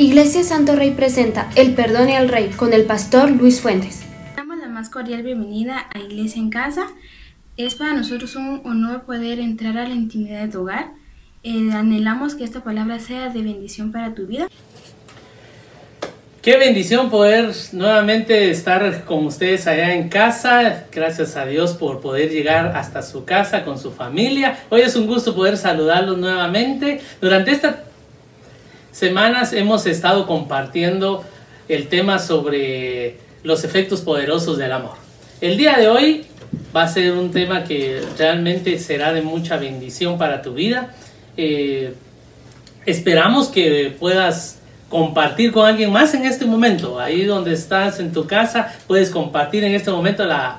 Iglesia 0.00 0.44
Santo 0.44 0.76
Rey 0.76 0.92
presenta 0.92 1.50
El 1.56 1.74
Perdón 1.74 2.08
y 2.08 2.14
el 2.14 2.28
Rey 2.28 2.50
con 2.50 2.72
el 2.72 2.84
pastor 2.84 3.32
Luis 3.32 3.60
Fuentes. 3.60 4.02
Damos 4.36 4.56
la 4.58 4.68
más 4.68 4.90
cordial 4.90 5.24
bienvenida 5.24 5.88
a 5.92 5.98
Iglesia 5.98 6.40
en 6.40 6.50
Casa. 6.50 6.86
Es 7.56 7.74
para 7.74 7.94
nosotros 7.94 8.36
un 8.36 8.62
honor 8.64 9.02
poder 9.02 9.40
entrar 9.40 9.76
a 9.76 9.88
la 9.88 9.94
intimidad 9.96 10.42
de 10.42 10.52
tu 10.52 10.60
hogar. 10.60 10.92
Eh, 11.42 11.72
anhelamos 11.72 12.36
que 12.36 12.44
esta 12.44 12.62
palabra 12.62 13.00
sea 13.00 13.30
de 13.30 13.42
bendición 13.42 13.90
para 13.90 14.14
tu 14.14 14.28
vida. 14.28 14.46
Qué 16.42 16.56
bendición 16.56 17.10
poder 17.10 17.52
nuevamente 17.72 18.50
estar 18.50 19.04
con 19.04 19.26
ustedes 19.26 19.66
allá 19.66 19.94
en 19.94 20.08
casa. 20.08 20.84
Gracias 20.92 21.36
a 21.36 21.44
Dios 21.44 21.72
por 21.72 22.00
poder 22.00 22.30
llegar 22.30 22.76
hasta 22.76 23.02
su 23.02 23.24
casa 23.24 23.64
con 23.64 23.76
su 23.80 23.90
familia. 23.90 24.60
Hoy 24.68 24.82
es 24.82 24.94
un 24.94 25.08
gusto 25.08 25.34
poder 25.34 25.56
saludarlos 25.56 26.18
nuevamente. 26.18 27.00
Durante 27.20 27.50
esta 27.50 27.87
semanas 28.92 29.52
hemos 29.52 29.86
estado 29.86 30.26
compartiendo 30.26 31.24
el 31.68 31.88
tema 31.88 32.18
sobre 32.18 33.18
los 33.42 33.64
efectos 33.64 34.00
poderosos 34.00 34.58
del 34.58 34.72
amor. 34.72 34.96
El 35.40 35.56
día 35.56 35.76
de 35.76 35.88
hoy 35.88 36.26
va 36.74 36.82
a 36.84 36.88
ser 36.88 37.12
un 37.12 37.30
tema 37.30 37.64
que 37.64 38.02
realmente 38.16 38.78
será 38.78 39.12
de 39.12 39.22
mucha 39.22 39.56
bendición 39.56 40.18
para 40.18 40.42
tu 40.42 40.54
vida. 40.54 40.94
Eh, 41.36 41.94
esperamos 42.86 43.48
que 43.48 43.94
puedas 43.98 44.58
compartir 44.88 45.52
con 45.52 45.66
alguien 45.66 45.92
más 45.92 46.14
en 46.14 46.24
este 46.24 46.44
momento. 46.46 46.98
Ahí 46.98 47.24
donde 47.24 47.52
estás 47.52 48.00
en 48.00 48.12
tu 48.12 48.26
casa, 48.26 48.74
puedes 48.86 49.10
compartir 49.10 49.64
en 49.64 49.74
este 49.74 49.90
momento 49.90 50.24
la 50.24 50.58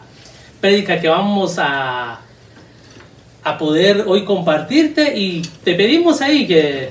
prédica 0.62 1.00
que 1.00 1.08
vamos 1.08 1.58
a, 1.58 2.20
a 3.44 3.58
poder 3.58 4.04
hoy 4.08 4.26
compartirte 4.26 5.18
y 5.18 5.42
te 5.64 5.74
pedimos 5.74 6.22
ahí 6.22 6.46
que 6.46 6.90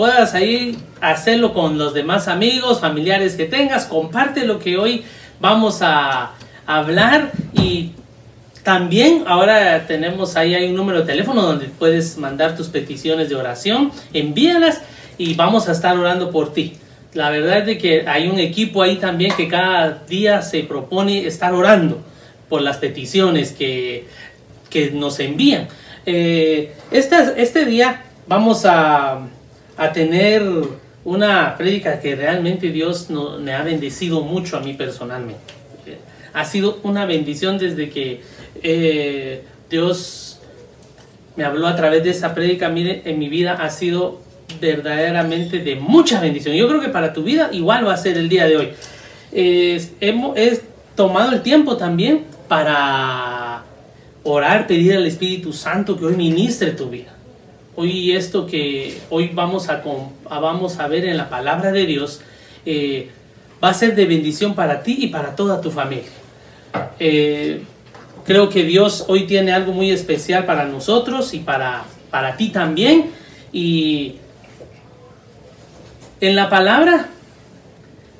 puedas 0.00 0.32
ahí 0.32 0.78
hacerlo 1.02 1.52
con 1.52 1.76
los 1.76 1.92
demás 1.92 2.26
amigos, 2.26 2.80
familiares 2.80 3.34
que 3.34 3.44
tengas, 3.44 3.84
comparte 3.84 4.46
lo 4.46 4.58
que 4.58 4.78
hoy 4.78 5.04
vamos 5.40 5.82
a 5.82 6.30
hablar 6.64 7.32
y 7.52 7.90
también 8.62 9.24
ahora 9.26 9.86
tenemos 9.86 10.38
ahí 10.38 10.54
hay 10.54 10.70
un 10.70 10.76
número 10.76 11.00
de 11.00 11.04
teléfono 11.04 11.42
donde 11.42 11.66
puedes 11.66 12.16
mandar 12.16 12.56
tus 12.56 12.68
peticiones 12.68 13.28
de 13.28 13.34
oración, 13.34 13.92
envíalas 14.14 14.80
y 15.18 15.34
vamos 15.34 15.68
a 15.68 15.72
estar 15.72 15.98
orando 15.98 16.30
por 16.30 16.54
ti. 16.54 16.78
La 17.12 17.28
verdad 17.28 17.68
es 17.68 17.76
que 17.76 18.08
hay 18.08 18.26
un 18.26 18.38
equipo 18.38 18.82
ahí 18.82 18.96
también 18.96 19.36
que 19.36 19.48
cada 19.48 20.02
día 20.08 20.40
se 20.40 20.62
propone 20.62 21.26
estar 21.26 21.52
orando 21.52 22.00
por 22.48 22.62
las 22.62 22.78
peticiones 22.78 23.52
que, 23.52 24.06
que 24.70 24.92
nos 24.92 25.20
envían. 25.20 25.68
Este, 26.06 27.16
este 27.36 27.66
día 27.66 28.04
vamos 28.26 28.64
a 28.64 29.28
a 29.80 29.94
tener 29.94 30.42
una 31.06 31.56
prédica 31.56 32.00
que 32.00 32.14
realmente 32.14 32.70
Dios 32.70 33.08
no, 33.08 33.38
me 33.38 33.54
ha 33.54 33.62
bendecido 33.62 34.20
mucho 34.20 34.58
a 34.58 34.60
mí 34.60 34.74
personalmente. 34.74 35.40
Ha 36.34 36.44
sido 36.44 36.80
una 36.82 37.06
bendición 37.06 37.56
desde 37.56 37.88
que 37.88 38.20
eh, 38.62 39.42
Dios 39.70 40.38
me 41.34 41.44
habló 41.44 41.66
a 41.66 41.74
través 41.74 42.04
de 42.04 42.10
esa 42.10 42.34
prédica. 42.34 42.68
Mire, 42.68 43.00
en 43.06 43.18
mi 43.18 43.30
vida 43.30 43.54
ha 43.54 43.70
sido 43.70 44.20
verdaderamente 44.60 45.60
de 45.60 45.76
mucha 45.76 46.20
bendición. 46.20 46.54
Yo 46.54 46.68
creo 46.68 46.82
que 46.82 46.90
para 46.90 47.14
tu 47.14 47.24
vida 47.24 47.48
igual 47.50 47.86
va 47.86 47.94
a 47.94 47.96
ser 47.96 48.18
el 48.18 48.28
día 48.28 48.46
de 48.46 48.56
hoy. 48.58 48.68
hemos, 49.32 50.36
he 50.36 50.60
tomado 50.94 51.32
el 51.32 51.40
tiempo 51.40 51.78
también 51.78 52.24
para 52.48 53.64
orar, 54.24 54.66
pedir 54.66 54.94
al 54.96 55.06
Espíritu 55.06 55.54
Santo 55.54 55.98
que 55.98 56.04
hoy 56.04 56.16
ministre 56.16 56.72
tu 56.72 56.90
vida 56.90 57.14
hoy 57.80 58.12
esto 58.12 58.46
que 58.46 58.98
hoy 59.08 59.30
vamos 59.32 59.70
a, 59.70 59.82
vamos 60.28 60.78
a 60.78 60.86
ver 60.86 61.06
en 61.06 61.16
la 61.16 61.30
palabra 61.30 61.72
de 61.72 61.86
Dios 61.86 62.20
eh, 62.66 63.08
va 63.62 63.70
a 63.70 63.74
ser 63.74 63.94
de 63.94 64.04
bendición 64.04 64.54
para 64.54 64.82
ti 64.82 64.96
y 65.00 65.06
para 65.06 65.34
toda 65.34 65.62
tu 65.62 65.70
familia. 65.70 66.10
Eh, 66.98 67.62
creo 68.24 68.50
que 68.50 68.64
Dios 68.64 69.06
hoy 69.08 69.26
tiene 69.26 69.52
algo 69.52 69.72
muy 69.72 69.90
especial 69.90 70.44
para 70.44 70.66
nosotros 70.66 71.32
y 71.32 71.38
para, 71.38 71.84
para 72.10 72.36
ti 72.36 72.50
también. 72.50 73.12
Y 73.50 74.16
en 76.20 76.36
la 76.36 76.50
palabra 76.50 77.08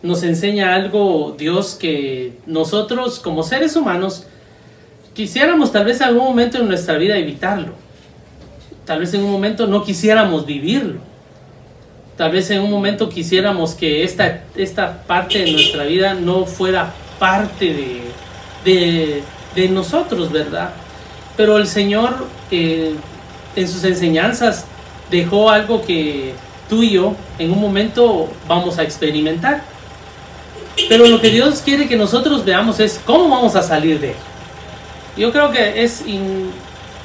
nos 0.02 0.22
enseña 0.22 0.74
algo 0.74 1.36
Dios 1.38 1.74
que 1.74 2.32
nosotros 2.46 3.20
como 3.20 3.42
seres 3.42 3.76
humanos 3.76 4.26
quisiéramos 5.12 5.70
tal 5.70 5.84
vez 5.84 6.00
en 6.00 6.08
algún 6.08 6.24
momento 6.24 6.56
en 6.56 6.66
nuestra 6.66 6.96
vida 6.96 7.18
evitarlo 7.18 7.79
Tal 8.90 8.98
vez 8.98 9.14
en 9.14 9.22
un 9.22 9.30
momento 9.30 9.68
no 9.68 9.84
quisiéramos 9.84 10.44
vivirlo. 10.44 10.98
Tal 12.16 12.32
vez 12.32 12.50
en 12.50 12.60
un 12.60 12.72
momento 12.72 13.08
quisiéramos 13.08 13.74
que 13.74 14.02
esta, 14.02 14.42
esta 14.56 15.04
parte 15.04 15.38
de 15.38 15.52
nuestra 15.52 15.84
vida 15.84 16.14
no 16.14 16.44
fuera 16.44 16.92
parte 17.20 18.02
de, 18.64 19.22
de, 19.54 19.68
nosotros, 19.68 20.32
¿verdad? 20.32 20.70
Pero 21.36 21.56
el 21.58 21.68
Señor 21.68 22.26
eh, 22.50 22.96
en 23.54 23.68
sus 23.68 23.84
enseñanzas 23.84 24.64
dejó 25.08 25.50
algo 25.50 25.82
que 25.82 26.34
tú 26.68 26.82
y 26.82 26.90
yo 26.90 27.14
en 27.38 27.52
un 27.52 27.60
momento 27.60 28.28
vamos 28.48 28.78
a 28.78 28.82
experimentar. 28.82 29.62
Pero 30.88 31.06
lo 31.06 31.20
que 31.20 31.30
Dios 31.30 31.62
quiere 31.64 31.86
que 31.86 31.94
nosotros 31.94 32.44
veamos 32.44 32.80
es 32.80 33.00
cómo 33.06 33.28
vamos 33.28 33.54
a 33.54 33.62
salir 33.62 34.00
de 34.00 34.08
él. 34.08 34.16
Yo 35.16 35.30
creo 35.30 35.52
que 35.52 35.84
es 35.84 36.02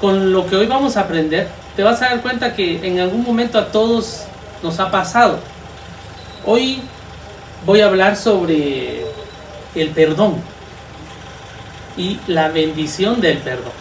con 0.02 0.34
lo 0.34 0.48
que 0.48 0.56
hoy 0.56 0.66
vamos 0.66 0.98
a 0.98 1.02
aprender, 1.02 1.48
te 1.76 1.84
vas 1.84 2.02
a 2.02 2.10
dar 2.10 2.22
cuenta 2.22 2.54
que 2.54 2.88
en 2.88 3.00
algún 3.00 3.24
momento 3.24 3.60
a 3.60 3.68
todos 3.72 4.24
nos 4.64 4.80
ha 4.80 4.90
pasado. 4.90 5.40
Hoy 6.46 6.82
voy 7.66 7.82
a 7.82 7.88
hablar 7.88 8.16
sobre 8.16 9.04
el 9.76 9.90
perdón 9.90 10.36
y 11.98 12.20
la 12.28 12.50
bendición 12.50 13.20
del 13.20 13.40
perdón. 13.40 13.74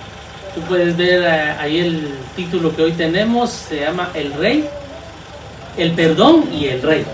Tú 0.54 0.60
puedes 0.62 0.96
ver 0.96 1.22
eh, 1.22 1.56
ahí 1.58 1.78
el 1.78 2.14
título 2.36 2.74
que 2.74 2.82
hoy 2.82 2.92
tenemos, 2.92 3.50
se 3.50 3.80
llama 3.80 4.10
El 4.14 4.32
Rey, 4.34 4.68
el 5.76 5.92
perdón 5.92 6.48
y 6.52 6.66
el 6.66 6.82
Rey. 6.82 7.04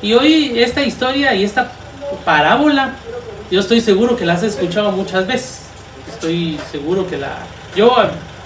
Y 0.00 0.14
hoy 0.14 0.52
esta 0.56 0.82
historia 0.82 1.34
y 1.34 1.44
esta 1.44 1.72
parábola, 2.24 2.94
yo 3.50 3.60
estoy 3.60 3.80
seguro 3.80 4.16
que 4.16 4.26
la 4.26 4.34
has 4.34 4.42
escuchado 4.42 4.90
muchas 4.92 5.26
veces. 5.26 5.60
Estoy 6.08 6.58
seguro 6.70 7.06
que 7.06 7.16
la... 7.18 7.38
Yo 7.76 7.94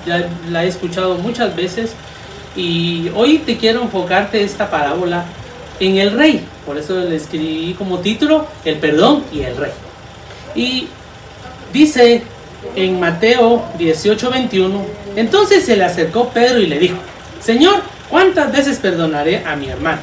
ya 0.06 0.28
la 0.50 0.64
he 0.64 0.68
escuchado 0.68 1.16
muchas 1.16 1.54
veces 1.54 1.92
y 2.56 3.10
hoy 3.14 3.38
te 3.38 3.58
quiero 3.58 3.82
enfocarte 3.82 4.42
esta 4.42 4.70
parábola 4.70 5.24
en 5.80 5.98
el 5.98 6.12
rey. 6.12 6.44
Por 6.64 6.78
eso 6.78 6.98
le 6.98 7.16
escribí 7.16 7.74
como 7.74 7.98
título 7.98 8.46
El 8.64 8.76
perdón 8.78 9.24
y 9.32 9.42
el 9.42 9.56
rey. 9.56 9.72
Y 10.54 10.88
dice 11.72 12.22
en 12.74 12.98
Mateo 12.98 13.64
18:21, 13.78 14.80
entonces 15.16 15.64
se 15.64 15.76
le 15.76 15.84
acercó 15.84 16.30
Pedro 16.30 16.60
y 16.60 16.66
le 16.66 16.78
dijo, 16.78 16.96
Señor, 17.40 17.82
¿cuántas 18.08 18.50
veces 18.52 18.78
perdonaré 18.78 19.44
a 19.44 19.54
mi 19.56 19.68
hermano 19.68 20.00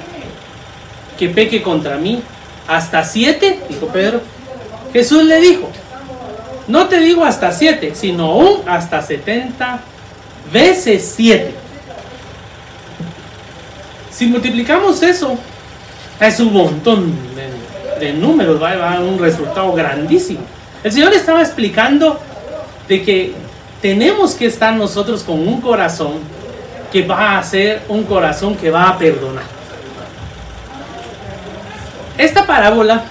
que 1.17 1.29
peque 1.29 1.61
contra 1.61 1.97
mí? 1.97 2.21
¿Hasta 2.67 3.03
siete? 3.03 3.59
Dijo 3.67 3.87
Pedro. 3.87 4.21
Jesús 4.93 5.23
le 5.23 5.41
dijo, 5.41 5.69
no 6.67 6.87
te 6.87 6.99
digo 6.99 7.25
hasta 7.25 7.51
siete, 7.51 7.93
sino 7.95 8.25
aún 8.25 8.61
hasta 8.67 9.01
setenta 9.01 9.81
veces 10.51 11.13
7. 11.15 11.53
Si 14.11 14.27
multiplicamos 14.27 15.01
eso, 15.01 15.37
es 16.19 16.39
un 16.39 16.53
montón 16.53 17.13
de, 17.99 18.13
números, 18.13 18.61
va 18.61 18.71
a 18.71 18.75
dar 18.75 19.01
un 19.01 19.17
resultado 19.17 19.71
grandísimo. 19.73 20.41
El 20.83 20.91
Señor 20.91 21.13
estaba 21.13 21.41
explicando 21.41 22.19
de 22.87 23.01
que 23.01 23.33
tenemos 23.81 24.35
que 24.35 24.45
estar 24.45 24.73
nosotros 24.75 25.23
con 25.23 25.47
un 25.47 25.61
corazón 25.61 26.15
que 26.91 27.05
va 27.05 27.37
a 27.37 27.43
ser 27.43 27.81
un 27.87 28.03
corazón 28.03 28.55
que 28.55 28.69
va 28.69 28.89
a 28.89 28.97
perdonar. 28.97 29.45
Esta 32.17 32.45
parábola 32.45 33.03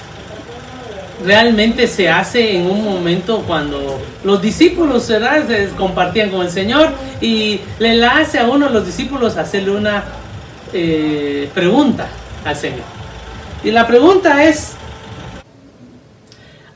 realmente 1.25 1.87
se 1.87 2.09
hace 2.09 2.57
en 2.57 2.67
un 2.67 2.85
momento 2.85 3.43
cuando 3.47 4.01
los 4.25 4.41
discípulos 4.43 5.09
¿verdad? 5.09 5.47
se 5.47 5.69
compartían 5.71 6.31
con 6.31 6.43
el 6.43 6.51
Señor 6.51 6.91
y 7.21 7.61
le 7.79 8.05
hace 8.05 8.39
a 8.39 8.49
uno 8.49 8.69
de 8.69 8.75
los 8.75 8.87
discípulos 8.87 9.37
hacerle 9.37 9.71
una 9.73 10.05
eh, 10.73 11.51
pregunta 11.55 12.09
al 12.45 12.57
Señor. 12.57 12.85
Y 13.65 13.71
la 13.71 13.87
pregunta 13.87 14.45
es, 14.45 14.75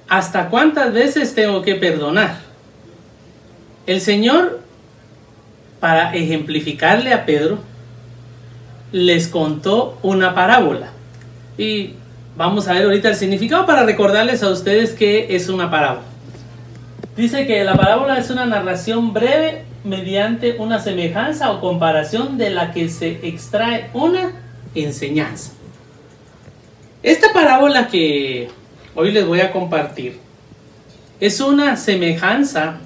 ¿hasta 0.08 0.48
cuántas 0.48 0.92
veces 0.92 1.34
tengo 1.34 1.62
que 1.62 1.74
perdonar? 1.74 2.36
El 3.86 4.00
Señor, 4.00 4.60
para 5.80 6.14
ejemplificarle 6.14 7.12
a 7.12 7.24
Pedro, 7.24 7.58
les 8.92 9.28
contó 9.28 9.98
una 10.02 10.34
parábola. 10.34 10.90
Y 11.58 11.94
Vamos 12.36 12.68
a 12.68 12.74
ver 12.74 12.82
ahorita 12.82 13.08
el 13.08 13.16
significado 13.16 13.64
para 13.64 13.84
recordarles 13.84 14.42
a 14.42 14.50
ustedes 14.50 14.92
que 14.92 15.34
es 15.34 15.48
una 15.48 15.70
parábola. 15.70 16.04
Dice 17.16 17.46
que 17.46 17.64
la 17.64 17.74
parábola 17.74 18.18
es 18.18 18.28
una 18.28 18.44
narración 18.44 19.14
breve 19.14 19.64
mediante 19.84 20.56
una 20.58 20.78
semejanza 20.78 21.50
o 21.50 21.60
comparación 21.62 22.36
de 22.36 22.50
la 22.50 22.72
que 22.72 22.90
se 22.90 23.26
extrae 23.26 23.88
una 23.94 24.32
enseñanza. 24.74 25.52
Esta 27.02 27.32
parábola 27.32 27.88
que 27.88 28.48
hoy 28.94 29.12
les 29.12 29.24
voy 29.24 29.40
a 29.40 29.50
compartir 29.50 30.18
es 31.20 31.40
una 31.40 31.78
semejanza 31.78 32.80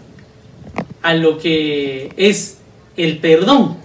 a 1.02 1.14
lo 1.14 1.38
que 1.38 2.12
es 2.17 2.58
el 2.97 3.19
perdón 3.19 3.79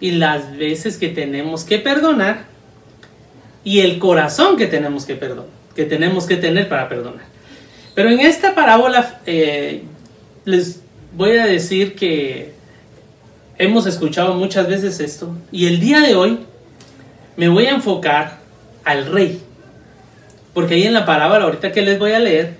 y 0.00 0.12
las 0.12 0.56
veces 0.56 0.96
que 0.96 1.08
tenemos 1.08 1.64
que 1.64 1.78
perdonar 1.78 2.51
y 3.64 3.80
el 3.80 3.98
corazón 3.98 4.56
que 4.56 4.66
tenemos 4.66 5.04
que 5.04 5.14
perdonar, 5.14 5.46
que 5.74 5.84
tenemos 5.84 6.26
que 6.26 6.36
tener 6.36 6.68
para 6.68 6.88
perdonar. 6.88 7.24
Pero 7.94 8.10
en 8.10 8.20
esta 8.20 8.54
parábola 8.54 9.20
eh, 9.26 9.82
les 10.44 10.80
voy 11.14 11.36
a 11.36 11.46
decir 11.46 11.94
que 11.94 12.52
hemos 13.58 13.86
escuchado 13.86 14.34
muchas 14.34 14.66
veces 14.66 14.98
esto 15.00 15.36
y 15.50 15.66
el 15.66 15.78
día 15.78 16.00
de 16.00 16.14
hoy 16.14 16.38
me 17.36 17.48
voy 17.48 17.66
a 17.66 17.70
enfocar 17.70 18.38
al 18.84 19.06
rey. 19.06 19.40
Porque 20.54 20.74
ahí 20.74 20.84
en 20.84 20.94
la 20.94 21.06
parábola 21.06 21.44
ahorita 21.44 21.72
que 21.72 21.82
les 21.82 21.98
voy 21.98 22.12
a 22.12 22.18
leer, 22.18 22.56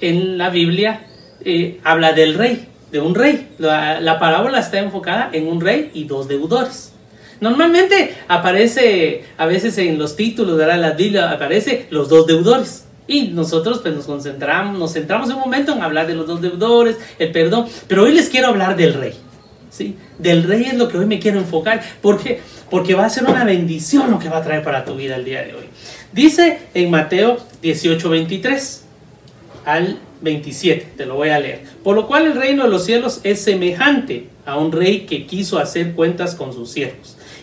en 0.00 0.38
la 0.38 0.50
Biblia 0.50 1.06
eh, 1.44 1.80
habla 1.84 2.12
del 2.12 2.34
rey, 2.34 2.68
de 2.90 3.00
un 3.00 3.14
rey. 3.14 3.48
La, 3.58 4.18
parábola 4.18 4.60
está 4.60 4.78
enfocada 4.78 5.30
en 5.32 5.46
un 5.46 5.60
rey 5.60 5.90
y 5.94 6.04
dos 6.04 6.28
deudores. 6.28 6.92
Normalmente 7.40 8.14
aparece, 8.26 9.24
a 9.36 9.46
veces 9.46 9.78
en 9.78 9.98
los 9.98 10.16
títulos 10.16 10.58
de 10.58 10.66
la 10.66 10.90
Biblia 10.92 11.30
aparece 11.30 11.86
los 11.90 12.08
dos 12.08 12.26
deudores. 12.26 12.84
Y 13.06 13.28
nosotros 13.28 13.78
pues 13.78 13.94
nos 13.94 14.04
concentramos, 14.04 14.78
nos 14.78 14.92
centramos 14.92 15.30
un 15.30 15.40
momento 15.40 15.72
en 15.72 15.80
hablar 15.80 16.06
de 16.06 16.14
los 16.14 16.26
dos 16.26 16.42
deudores, 16.42 16.96
el 17.18 17.32
perdón. 17.32 17.66
Pero 17.86 18.04
hoy 18.04 18.12
les 18.12 18.28
quiero 18.28 18.48
hablar 18.48 18.76
del 18.76 18.94
rey. 18.94 19.14
¿sí? 19.70 19.96
Del 20.18 20.42
rey 20.44 20.64
es 20.64 20.74
lo 20.74 20.88
que 20.88 20.98
hoy 20.98 21.06
me 21.06 21.18
quiero 21.18 21.38
enfocar. 21.38 21.82
¿Por 22.02 22.22
qué? 22.22 22.40
Porque 22.70 22.94
va 22.94 23.06
a 23.06 23.10
ser 23.10 23.24
una 23.24 23.44
bendición 23.44 24.10
lo 24.10 24.18
que 24.18 24.28
va 24.28 24.38
a 24.38 24.42
traer 24.42 24.62
para 24.62 24.84
tu 24.84 24.94
vida 24.94 25.16
el 25.16 25.24
día 25.24 25.42
de 25.42 25.54
hoy. 25.54 25.64
Dice 26.12 26.58
en 26.74 26.90
Mateo 26.90 27.38
18, 27.62 28.08
23 28.10 28.84
al 29.64 29.98
27, 30.20 30.92
te 30.96 31.06
lo 31.06 31.16
voy 31.16 31.28
a 31.30 31.38
leer. 31.38 31.62
Por 31.82 31.94
lo 31.94 32.06
cual 32.06 32.26
el 32.26 32.34
reino 32.34 32.64
de 32.64 32.70
los 32.70 32.84
cielos 32.84 33.20
es 33.24 33.40
semejante 33.40 34.28
a 34.44 34.56
un 34.58 34.72
rey 34.72 35.06
que 35.06 35.26
quiso 35.26 35.58
hacer 35.58 35.92
cuentas 35.92 36.34
con 36.34 36.52
sus 36.52 36.70
siervos. 36.70 37.16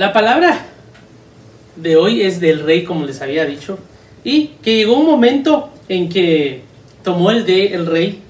La 0.00 0.14
palabra 0.14 0.64
de 1.76 1.96
hoy 1.96 2.22
es 2.22 2.40
del 2.40 2.60
rey, 2.60 2.84
como 2.84 3.04
les 3.04 3.20
había 3.20 3.44
dicho, 3.44 3.78
y 4.24 4.46
que 4.62 4.76
llegó 4.76 4.96
un 4.98 5.04
momento 5.04 5.68
en 5.90 6.08
que 6.08 6.62
tomó 7.04 7.30
el 7.30 7.44
de 7.44 7.74
el 7.74 7.84
rey 7.84 8.22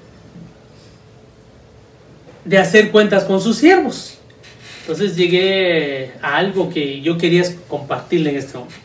de 2.43 2.57
hacer 2.57 2.91
cuentas 2.91 3.23
con 3.23 3.39
sus 3.39 3.55
siervos. 3.55 4.17
Entonces 4.81 5.15
llegué 5.15 6.11
a 6.21 6.35
algo 6.35 6.69
que 6.69 6.99
yo 6.99 7.17
quería 7.17 7.45
compartirle 7.69 8.31
en 8.31 8.35
este 8.35 8.57
momento. 8.57 8.75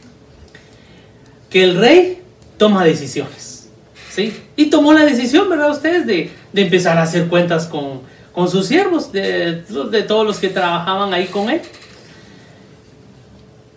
Que 1.51 1.65
el 1.65 1.75
rey 1.75 2.23
toma 2.57 2.85
decisiones. 2.85 3.69
¿sí? 4.13 4.33
Y 4.55 4.67
tomó 4.67 4.93
la 4.93 5.05
decisión, 5.05 5.51
¿verdad? 5.51 5.73
Ustedes 5.73 6.07
de, 6.07 6.31
empezar 6.55 6.99
a 6.99 7.03
hacer 7.03 7.27
cuentas 7.27 7.67
con, 7.67 8.03
sus 8.49 8.69
siervos, 8.69 9.11
de, 9.11 9.65
de 9.91 10.03
todos 10.05 10.25
los 10.25 10.39
que 10.39 10.51
trabajaban 10.51 11.13
ahí 11.13 11.27
con 11.27 11.51
él. 11.51 11.63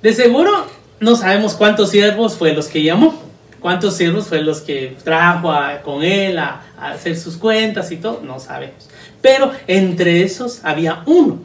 De 0.02 0.14
seguro 0.14 0.66
no 1.02 1.16
sabemos 1.16 1.56
cuántos 1.56 1.92
siervos 1.92 2.38
fue 2.38 2.54
los 2.54 2.68
que 2.68 2.84
llamó, 2.84 3.22
cuántos 3.60 3.98
siervos 3.98 4.28
fue 4.28 4.42
los 4.42 4.62
que 4.62 4.96
trajo 5.04 5.54
con 5.84 6.04
él 6.04 6.38
a, 6.38 6.64
hacer 6.80 7.18
sus 7.18 7.36
cuentas 7.36 7.92
y 7.92 7.98
todo, 7.98 8.22
no 8.24 8.40
sabemos. 8.40 8.88
Pero 9.22 9.52
entre 9.68 10.24
esos 10.24 10.64
había 10.64 11.04
uno 11.06 11.40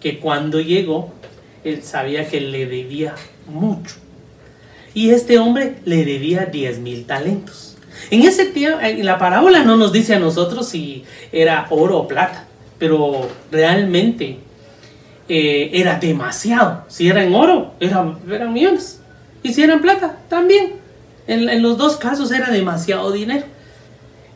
que 0.00 0.18
cuando 0.18 0.60
llegó, 0.60 1.12
él 1.64 1.82
sabía 1.82 2.26
que 2.26 2.40
le 2.40 2.64
debía 2.64 3.14
mucho. 3.46 3.96
Y 4.94 5.10
este 5.10 5.38
hombre 5.38 5.76
le 5.84 6.06
debía 6.06 6.46
10 6.46 6.78
mil 6.78 7.04
talentos. 7.04 7.76
En 8.10 8.22
ese 8.22 8.46
tiempo, 8.46 8.78
la 8.80 9.18
parábola 9.18 9.62
no 9.62 9.76
nos 9.76 9.92
dice 9.92 10.14
a 10.14 10.18
nosotros 10.18 10.68
si 10.68 11.04
era 11.32 11.66
oro 11.68 11.98
o 11.98 12.08
plata, 12.08 12.46
pero 12.78 13.28
realmente 13.50 14.38
eh, 15.28 15.70
era 15.72 15.98
demasiado. 15.98 16.84
Si 16.88 17.08
era 17.08 17.22
en 17.22 17.34
oro, 17.34 17.74
eran, 17.80 18.18
eran 18.30 18.52
millones. 18.52 19.00
Y 19.42 19.52
si 19.52 19.62
era 19.62 19.74
en 19.74 19.80
plata, 19.80 20.18
también. 20.28 20.74
En, 21.26 21.62
los 21.62 21.76
dos 21.76 21.96
casos 21.96 22.30
era 22.30 22.50
demasiado 22.50 23.10
dinero. 23.10 23.46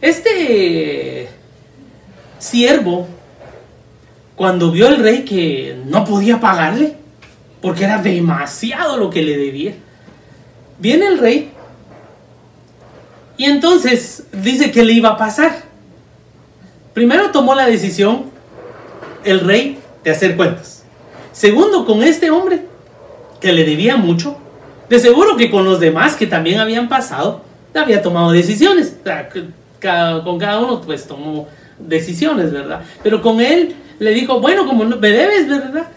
Este 0.00 1.28
siervo 2.38 3.06
cuando 4.34 4.70
vio 4.72 4.88
el 4.88 4.96
rey 4.96 5.24
que 5.24 5.76
no 5.84 6.04
podía 6.04 6.40
pagarle, 6.40 6.96
porque 7.60 7.84
era 7.84 8.00
demasiado 8.00 8.96
lo 8.96 9.10
que 9.10 9.22
le 9.22 9.36
debía, 9.36 9.74
viene 10.78 11.08
el 11.08 11.18
rey 11.18 11.50
y 13.36 13.44
entonces 13.44 14.24
dice 14.32 14.70
que 14.70 14.84
le 14.84 14.94
iba 14.94 15.10
a 15.10 15.16
pasar. 15.16 15.62
Primero 16.94 17.30
tomó 17.30 17.54
la 17.54 17.66
decisión 17.66 18.30
el 19.24 19.40
rey 19.40 19.78
de 20.04 20.10
hacer 20.10 20.36
cuentas. 20.36 20.79
Segundo, 21.40 21.86
con 21.86 22.02
este 22.02 22.30
hombre 22.30 22.66
que 23.40 23.50
le 23.54 23.64
debía 23.64 23.96
mucho, 23.96 24.36
de 24.90 24.98
seguro 24.98 25.38
que 25.38 25.50
con 25.50 25.64
los 25.64 25.80
demás 25.80 26.14
que 26.14 26.26
también 26.26 26.60
habían 26.60 26.86
pasado, 26.86 27.40
había 27.74 28.02
tomado 28.02 28.30
decisiones. 28.30 28.98
con 29.80 30.38
cada 30.38 30.60
uno 30.60 30.82
pues 30.82 31.06
tomó 31.06 31.48
decisiones, 31.78 32.52
¿verdad? 32.52 32.82
Pero 33.02 33.22
con 33.22 33.40
él 33.40 33.74
le 33.98 34.10
dijo, 34.10 34.38
bueno, 34.38 34.66
como 34.66 34.84
me 34.84 35.08
debes, 35.08 35.48
¿verdad? 35.48 35.88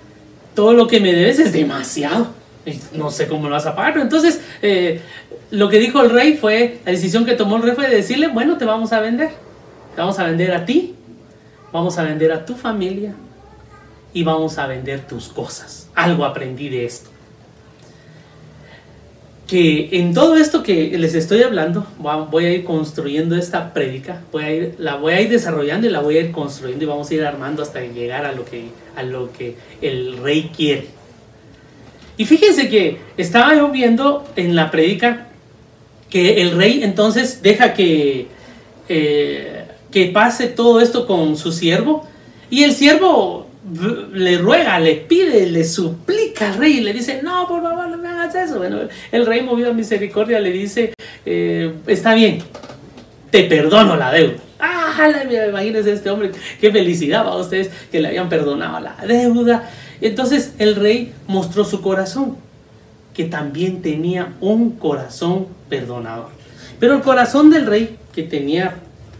Todo 0.55 0.71
lo 0.71 0.87
que 0.87 1.01
me 1.01 1.11
debes 1.11 1.39
es 1.39 1.51
demasiado. 1.51 2.27
no 2.93 3.11
sé 3.11 3.27
cómo 3.27 3.49
lo 3.49 3.55
vas 3.55 3.65
a 3.65 3.75
pagar. 3.75 3.97
Entonces, 3.97 4.39
eh, 4.61 5.01
lo 5.51 5.67
que 5.67 5.77
dijo 5.77 5.99
el 5.99 6.09
rey 6.09 6.37
fue, 6.37 6.79
la 6.85 6.93
decisión 6.93 7.25
que 7.25 7.33
tomó 7.33 7.57
el 7.57 7.63
rey 7.63 7.73
fue 7.75 7.89
decirle, 7.89 8.29
bueno, 8.29 8.57
te 8.57 8.63
vamos 8.63 8.93
a 8.93 9.01
vender. 9.01 9.31
Te 9.93 9.99
vamos 9.99 10.17
a 10.19 10.23
vender 10.23 10.53
a 10.53 10.63
ti, 10.63 10.95
vamos 11.73 11.97
a 11.97 12.03
vender 12.03 12.31
a 12.31 12.45
tu 12.45 12.55
familia 12.55 13.13
y 14.13 14.23
vamos 14.23 14.57
a 14.57 14.67
vender 14.67 15.07
tus 15.07 15.27
cosas. 15.29 15.89
Algo 15.95 16.25
aprendí 16.25 16.69
de 16.69 16.85
esto 16.85 17.13
que 19.47 19.89
en 19.99 20.13
todo 20.13 20.37
esto 20.37 20.63
que 20.63 20.97
les 20.97 21.15
estoy 21.15 21.43
hablando, 21.43 21.85
voy 21.99 22.45
a 22.45 22.51
ir 22.51 22.63
construyendo 22.63 23.35
esta 23.35 23.73
prédica, 23.73 24.21
voy 24.31 24.43
a 24.43 24.51
ir, 24.51 24.75
la 24.79 24.95
voy 24.95 25.13
a 25.13 25.21
ir 25.21 25.29
desarrollando 25.29 25.85
y 25.85 25.89
la 25.89 25.99
voy 25.99 26.17
a 26.17 26.21
ir 26.21 26.31
construyendo 26.31 26.83
y 26.83 26.87
vamos 26.87 27.11
a 27.11 27.13
ir 27.13 27.25
armando 27.25 27.61
hasta 27.61 27.81
llegar 27.81 28.25
a 28.25 28.31
lo 28.31 28.45
que, 28.45 28.69
a 28.95 29.03
lo 29.03 29.31
que 29.33 29.55
el 29.81 30.17
rey 30.17 30.49
quiere. 30.55 30.87
Y 32.17 32.25
fíjense 32.25 32.69
que 32.69 32.99
estaba 33.17 33.55
yo 33.55 33.69
viendo 33.69 34.23
en 34.35 34.55
la 34.55 34.71
prédica 34.71 35.27
que 36.09 36.41
el 36.41 36.57
rey 36.57 36.83
entonces 36.83 37.41
deja 37.41 37.73
que, 37.73 38.27
eh, 38.87 39.65
que 39.91 40.05
pase 40.07 40.47
todo 40.47 40.79
esto 40.79 41.05
con 41.05 41.35
su 41.37 41.51
siervo 41.51 42.07
y 42.49 42.63
el 42.63 42.73
siervo 42.73 43.42
le 44.13 44.37
ruega, 44.37 44.79
le 44.79 44.95
pide, 44.95 45.45
le 45.47 45.63
suplica 45.63 46.51
al 46.51 46.57
rey 46.57 46.77
y 46.77 46.81
le 46.81 46.93
dice, 46.93 47.21
no, 47.23 47.47
por 47.47 47.61
favor, 47.61 47.87
no 47.87 47.97
me 47.97 48.09
hagas 48.09 48.35
eso. 48.35 48.57
Bueno, 48.57 48.79
el 49.11 49.25
rey 49.25 49.41
movido 49.41 49.71
a 49.71 49.73
misericordia 49.73 50.39
le 50.39 50.51
dice, 50.51 50.93
eh, 51.25 51.73
está 51.87 52.13
bien, 52.13 52.39
te 53.31 53.43
perdono 53.45 53.95
la 53.95 54.11
deuda. 54.11 54.35
Ah, 54.59 55.09
imagínense 55.49 55.91
este 55.91 56.09
hombre, 56.09 56.31
qué 56.59 56.71
felicidad 56.71 57.27
a 57.27 57.35
ustedes 57.35 57.69
que 57.91 57.99
le 57.99 58.09
habían 58.09 58.29
perdonado 58.29 58.79
la 58.79 58.95
deuda. 59.05 59.69
Entonces 60.01 60.53
el 60.57 60.75
rey 60.75 61.13
mostró 61.27 61.63
su 61.63 61.81
corazón, 61.81 62.37
que 63.13 63.25
también 63.25 63.81
tenía 63.81 64.33
un 64.41 64.71
corazón 64.71 65.47
perdonador. 65.69 66.29
Pero 66.79 66.95
el 66.95 67.01
corazón 67.01 67.49
del 67.49 67.65
rey, 67.65 67.97
que 68.13 68.23
tenía 68.23 68.75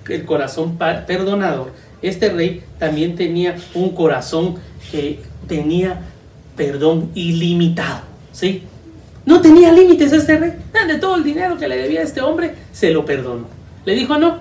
el 0.10 0.26
corazón 0.26 0.78
perdonador, 0.78 1.72
este 2.04 2.30
rey 2.30 2.62
también 2.78 3.16
tenía 3.16 3.56
un 3.74 3.90
corazón 3.96 4.56
que 4.92 5.20
tenía 5.48 6.02
perdón 6.56 7.10
ilimitado, 7.16 8.02
¿sí? 8.32 8.64
No 9.26 9.42
tenía 9.42 9.72
límites 9.72 10.12
este 10.12 10.38
rey. 10.38 10.52
De 10.88 10.96
todo 10.96 11.16
el 11.16 11.24
dinero 11.24 11.58
que 11.58 11.68
le 11.68 11.78
debía 11.78 12.02
a 12.02 12.04
este 12.04 12.20
hombre, 12.20 12.56
se 12.74 12.92
lo 12.92 13.06
perdonó. 13.06 13.48
Le 13.86 13.96
dijo, 13.96 14.18
no, 14.18 14.40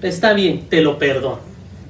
está 0.00 0.32
bien, 0.32 0.66
te 0.70 0.80
lo 0.80 0.98
perdono. 0.98 1.40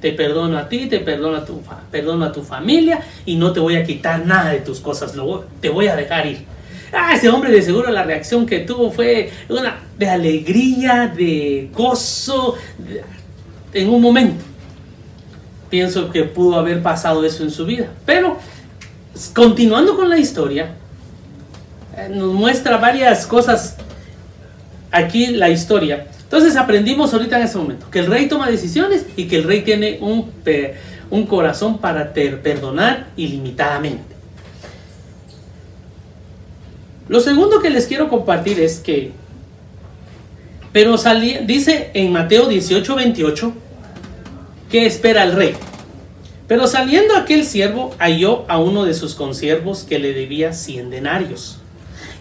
te 0.01 0.11
perdono 0.11 0.57
a 0.57 0.67
ti, 0.67 0.87
te 0.87 0.99
perdono 0.99 1.37
a 1.37 1.45
tu, 1.45 1.61
perdono 1.89 2.25
a 2.25 2.31
tu 2.31 2.43
familia 2.43 2.99
y 3.25 3.37
no 3.37 3.53
te 3.53 3.61
voy 3.61 3.77
a 3.77 3.85
quitar 3.85 4.25
nada 4.25 4.51
de 4.51 4.59
tus 4.59 4.81
cosas, 4.81 5.13
te 5.61 5.69
voy 5.69 5.87
a 5.87 5.95
dejar 5.95 6.27
ir. 6.27 6.39
Ah, 6.91 7.13
ese 7.15 7.29
hombre 7.29 7.51
de 7.51 7.61
seguro 7.61 7.89
la 7.89 8.03
reacción 8.03 8.45
que 8.45 8.59
tuvo 8.59 8.91
fue 8.91 9.31
una 9.49 9.79
de 9.97 10.09
alegría, 10.09 11.11
de 11.15 11.69
gozo, 11.73 12.55
en 13.73 13.89
un 13.89 14.01
momento. 14.01 14.43
Pienso 15.75 16.09
que 16.09 16.23
pudo 16.23 16.57
haber 16.57 16.81
pasado 16.81 17.25
eso 17.25 17.43
en 17.43 17.51
su 17.51 17.65
vida. 17.65 17.87
Pero, 18.05 18.37
continuando 19.33 19.97
con 19.97 20.09
la 20.09 20.17
historia, 20.17 20.69
eh, 21.97 22.07
nos 22.09 22.33
muestra 22.33 22.77
varias 22.77 23.27
cosas 23.27 23.75
aquí 24.89 25.27
la 25.27 25.49
historia. 25.49 26.07
Entonces 26.23 26.55
aprendimos 26.55 27.13
ahorita 27.13 27.37
en 27.37 27.43
ese 27.43 27.57
momento 27.57 27.89
que 27.91 27.99
el 27.99 28.05
rey 28.05 28.29
toma 28.29 28.49
decisiones 28.49 29.05
y 29.17 29.25
que 29.25 29.35
el 29.35 29.43
rey 29.43 29.63
tiene 29.63 29.97
un, 29.99 30.31
un 31.09 31.25
corazón 31.25 31.79
para 31.79 32.13
perdonar 32.13 33.07
ilimitadamente. 33.17 34.15
Lo 37.09 37.19
segundo 37.19 37.59
que 37.61 37.69
les 37.69 37.85
quiero 37.85 38.07
compartir 38.07 38.61
es 38.61 38.79
que, 38.79 39.11
pero 40.71 40.95
dice 41.45 41.91
en 41.93 42.13
Mateo 42.13 42.47
18, 42.47 42.95
28, 42.95 43.53
que 44.69 44.85
espera 44.85 45.23
el 45.23 45.33
rey. 45.33 45.55
Pero 46.47 46.67
saliendo 46.67 47.15
aquel 47.15 47.45
siervo 47.45 47.95
halló 47.97 48.45
a 48.47 48.59
uno 48.59 48.85
de 48.85 48.93
sus 48.93 49.15
consiervos 49.15 49.83
que 49.83 49.99
le 49.99 50.13
debía 50.13 50.53
cien 50.53 50.89
denarios. 50.89 51.57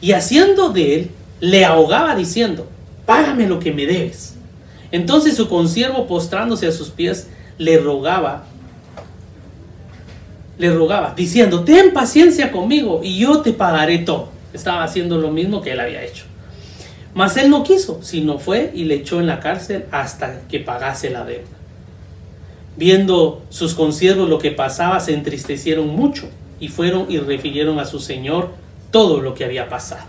Y 0.01 0.13
haciendo 0.13 0.71
de 0.71 0.95
él, 0.95 1.11
le 1.41 1.65
ahogaba 1.65 2.15
diciendo, 2.15 2.67
págame 3.07 3.47
lo 3.47 3.59
que 3.59 3.73
me 3.73 3.87
debes. 3.87 4.37
Entonces 4.91 5.37
su 5.37 5.49
consiervo 5.49 6.07
postrándose 6.07 6.67
a 6.67 6.73
sus 6.73 6.91
pies, 6.91 7.29
le 7.59 7.79
rogaba, 7.79 8.45
le 10.57 10.73
rogaba, 10.73 11.15
diciendo, 11.17 11.65
ten 11.65 11.93
paciencia 11.93 12.53
conmigo 12.53 13.01
y 13.03 13.19
yo 13.19 13.41
te 13.41 13.53
pagaré 13.53 13.99
todo. 13.99 14.29
Estaba 14.53 14.85
haciendo 14.85 15.19
lo 15.19 15.31
mismo 15.31 15.61
que 15.61 15.73
él 15.73 15.81
había 15.81 16.03
hecho. 16.03 16.25
Mas 17.13 17.37
él 17.37 17.51
no 17.51 17.63
quiso, 17.63 18.01
sino 18.03 18.39
fue 18.39 18.71
y 18.75 18.85
le 18.85 18.95
echó 18.95 19.21
en 19.21 19.27
la 19.27 19.41
cárcel 19.41 19.87
hasta 19.91 20.41
que 20.49 20.61
pagase 20.61 21.11
la 21.11 21.25
deuda. 21.25 21.45
Viendo 22.77 23.43
sus 23.51 23.75
consiervos 23.75 24.29
lo 24.29 24.39
que 24.39 24.51
pasaba, 24.51 24.99
se 25.01 25.15
entristecieron 25.15 25.89
mucho 25.89 26.29
y 26.59 26.69
fueron 26.69 27.07
y 27.09 27.19
refirieron 27.19 27.79
a 27.79 27.85
su 27.85 28.01
señor 28.01 28.51
todo 28.91 29.21
lo 29.21 29.35
que 29.35 29.45
había 29.45 29.69
pasado. 29.69 30.05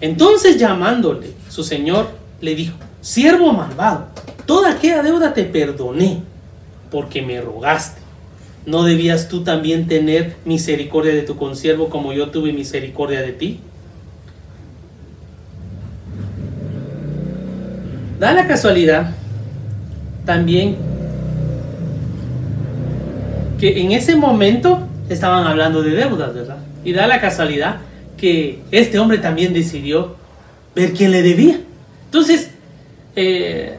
Entonces 0.00 0.58
llamándole, 0.58 1.32
su 1.48 1.62
señor 1.62 2.08
le 2.40 2.54
dijo, 2.54 2.76
siervo 3.00 3.52
malvado, 3.52 4.06
toda 4.46 4.72
aquella 4.72 5.02
deuda 5.02 5.34
te 5.34 5.44
perdoné 5.44 6.22
porque 6.90 7.22
me 7.22 7.40
rogaste. 7.40 8.00
¿No 8.66 8.84
debías 8.84 9.28
tú 9.28 9.44
también 9.44 9.88
tener 9.88 10.36
misericordia 10.44 11.12
de 11.12 11.22
tu 11.22 11.36
consiervo 11.36 11.90
como 11.90 12.14
yo 12.14 12.30
tuve 12.30 12.52
misericordia 12.52 13.20
de 13.20 13.32
ti? 13.32 13.60
Da 18.18 18.32
la 18.32 18.46
casualidad 18.46 19.14
también 20.24 20.93
que 23.64 23.80
en 23.80 23.92
ese 23.92 24.14
momento 24.14 24.86
estaban 25.08 25.46
hablando 25.46 25.82
de 25.82 25.92
deudas, 25.92 26.34
¿verdad? 26.34 26.58
Y 26.84 26.92
da 26.92 27.06
la 27.06 27.18
casualidad 27.18 27.76
que 28.18 28.58
este 28.70 28.98
hombre 28.98 29.16
también 29.16 29.54
decidió 29.54 30.16
ver 30.74 30.92
quién 30.92 31.12
le 31.12 31.22
debía. 31.22 31.60
Entonces, 32.04 32.50
eh, 33.16 33.78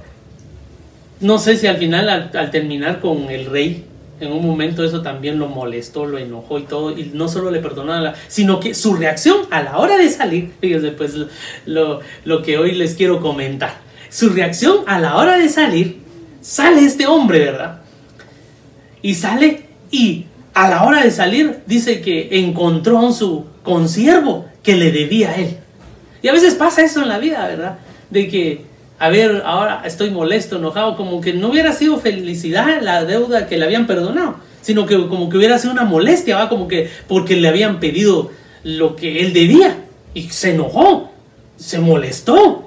no 1.20 1.38
sé 1.38 1.58
si 1.58 1.68
al 1.68 1.78
final, 1.78 2.10
al, 2.10 2.50
terminar 2.50 3.00
con 3.00 3.30
el 3.30 3.46
rey, 3.46 3.86
en 4.20 4.32
un 4.32 4.44
momento 4.44 4.84
eso 4.84 5.04
también 5.04 5.38
lo 5.38 5.50
molestó, 5.50 6.08
lo 6.08 6.18
enojó 6.18 6.58
y 6.58 6.64
todo, 6.64 6.98
y 6.98 7.12
no 7.14 7.28
solo 7.28 7.52
le 7.52 7.60
perdonó, 7.60 8.12
sino 8.28 8.60
que 8.60 8.74
su 8.74 8.96
reacción 8.96 9.42
a 9.52 9.62
la 9.62 9.78
hora 9.78 10.00
de 10.00 10.10
salir, 10.10 10.52
fíjense 10.62 10.94
pues 10.94 11.14
lo, 11.68 12.00
lo 12.24 12.42
que 12.42 12.58
hoy 12.58 12.72
les 12.72 12.96
quiero 12.96 13.22
comentar, 13.22 13.76
su 14.10 14.30
reacción 14.30 14.78
a 14.88 15.00
la 15.00 15.16
hora 15.18 15.38
de 15.38 15.48
salir, 15.48 16.00
sale 16.42 16.84
este 16.84 17.06
hombre, 17.06 17.38
¿verdad? 17.38 17.82
Y 19.04 19.14
sale 19.14 19.65
y 19.92 20.26
a 20.54 20.70
la 20.70 20.84
hora 20.84 21.04
de 21.04 21.12
salir 21.12 21.60
dice 21.66 22.02
que 22.02 22.30
encontró 22.40 23.08
a 23.08 23.12
su 23.12 23.46
consiervo 23.64 24.46
que 24.64 24.76
le 24.76 24.92
debía 24.92 25.32
a 25.32 25.36
él. 25.36 25.58
Y 26.22 26.28
a 26.28 26.34
veces 26.34 26.56
pasa 26.56 26.82
eso 26.82 27.02
en 27.02 27.10
la 27.10 27.20
vida, 27.20 27.46
¿verdad? 27.48 27.78
De 28.10 28.28
que, 28.28 28.62
a 28.98 29.10
ver, 29.10 29.44
ahora 29.46 29.84
estoy 29.86 30.10
molesto, 30.10 30.58
enojado, 30.58 30.96
como 30.96 31.22
que 31.22 31.34
no 31.34 31.50
hubiera 31.50 31.74
sido 31.74 32.00
felicidad 32.00 32.82
la 32.82 33.04
deuda 33.06 33.48
que 33.48 33.58
le 33.58 33.66
habían 33.66 33.86
perdonado, 33.86 34.38
sino 34.62 34.86
que 34.86 34.96
como 35.08 35.30
que 35.30 35.38
hubiera 35.38 35.60
sido 35.60 35.74
una 35.74 35.84
molestia, 35.84 36.38
¿va? 36.38 36.50
Como 36.50 36.68
que 36.68 36.90
porque 37.08 37.36
le 37.36 37.48
habían 37.48 37.80
pedido 37.80 38.32
lo 38.64 38.96
que 38.96 39.22
él 39.22 39.34
debía. 39.34 39.78
Y 40.14 40.30
se 40.30 40.52
enojó, 40.52 41.12
se 41.58 41.80
molestó. 41.80 42.64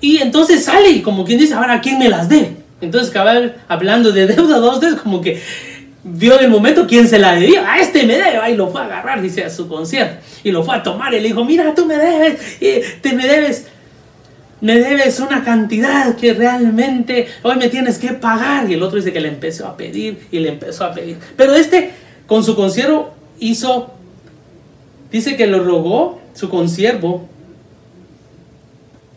Y 0.00 0.18
entonces 0.18 0.64
sale 0.64 0.90
y 0.90 1.02
como 1.02 1.24
quien 1.24 1.38
dice, 1.38 1.54
ahora, 1.54 1.80
¿quién 1.80 1.98
me 1.98 2.08
las 2.08 2.28
dé? 2.28 2.61
Entonces, 2.82 3.10
cabal, 3.10 3.56
hablando 3.68 4.12
de 4.12 4.26
deuda, 4.26 4.58
dos 4.58 4.80
veces 4.80 5.00
como 5.00 5.20
que 5.20 5.40
vio 6.04 6.36
en 6.38 6.46
el 6.46 6.50
momento 6.50 6.86
quién 6.86 7.08
se 7.08 7.18
la 7.18 7.34
debía. 7.36 7.72
A 7.72 7.78
este 7.78 8.04
me 8.04 8.16
debe. 8.16 8.50
Y 8.50 8.56
lo 8.56 8.68
fue 8.68 8.82
a 8.82 8.84
agarrar, 8.84 9.22
dice, 9.22 9.44
a 9.44 9.50
su 9.50 9.68
concierto. 9.68 10.20
Y 10.42 10.50
lo 10.50 10.64
fue 10.64 10.76
a 10.76 10.82
tomar 10.82 11.14
y 11.14 11.20
le 11.20 11.28
dijo, 11.28 11.44
mira, 11.44 11.74
tú 11.74 11.86
me 11.86 11.96
debes. 11.96 12.58
te 13.00 13.12
me 13.14 13.26
debes. 13.26 13.68
Me 14.60 14.78
debes 14.78 15.18
una 15.20 15.42
cantidad 15.42 16.14
que 16.16 16.34
realmente 16.34 17.26
hoy 17.42 17.56
me 17.56 17.68
tienes 17.68 17.98
que 17.98 18.08
pagar. 18.08 18.68
Y 18.68 18.74
el 18.74 18.82
otro 18.82 18.96
dice 18.96 19.12
que 19.12 19.20
le 19.20 19.28
empezó 19.28 19.66
a 19.66 19.76
pedir 19.76 20.26
y 20.32 20.40
le 20.40 20.50
empezó 20.50 20.84
a 20.84 20.92
pedir. 20.92 21.18
Pero 21.36 21.54
este, 21.54 21.92
con 22.26 22.44
su 22.44 22.56
conciervo, 22.56 23.14
hizo, 23.38 23.92
dice 25.10 25.36
que 25.36 25.46
lo 25.46 25.62
rogó, 25.62 26.20
su 26.34 26.48
conciervo, 26.48 27.28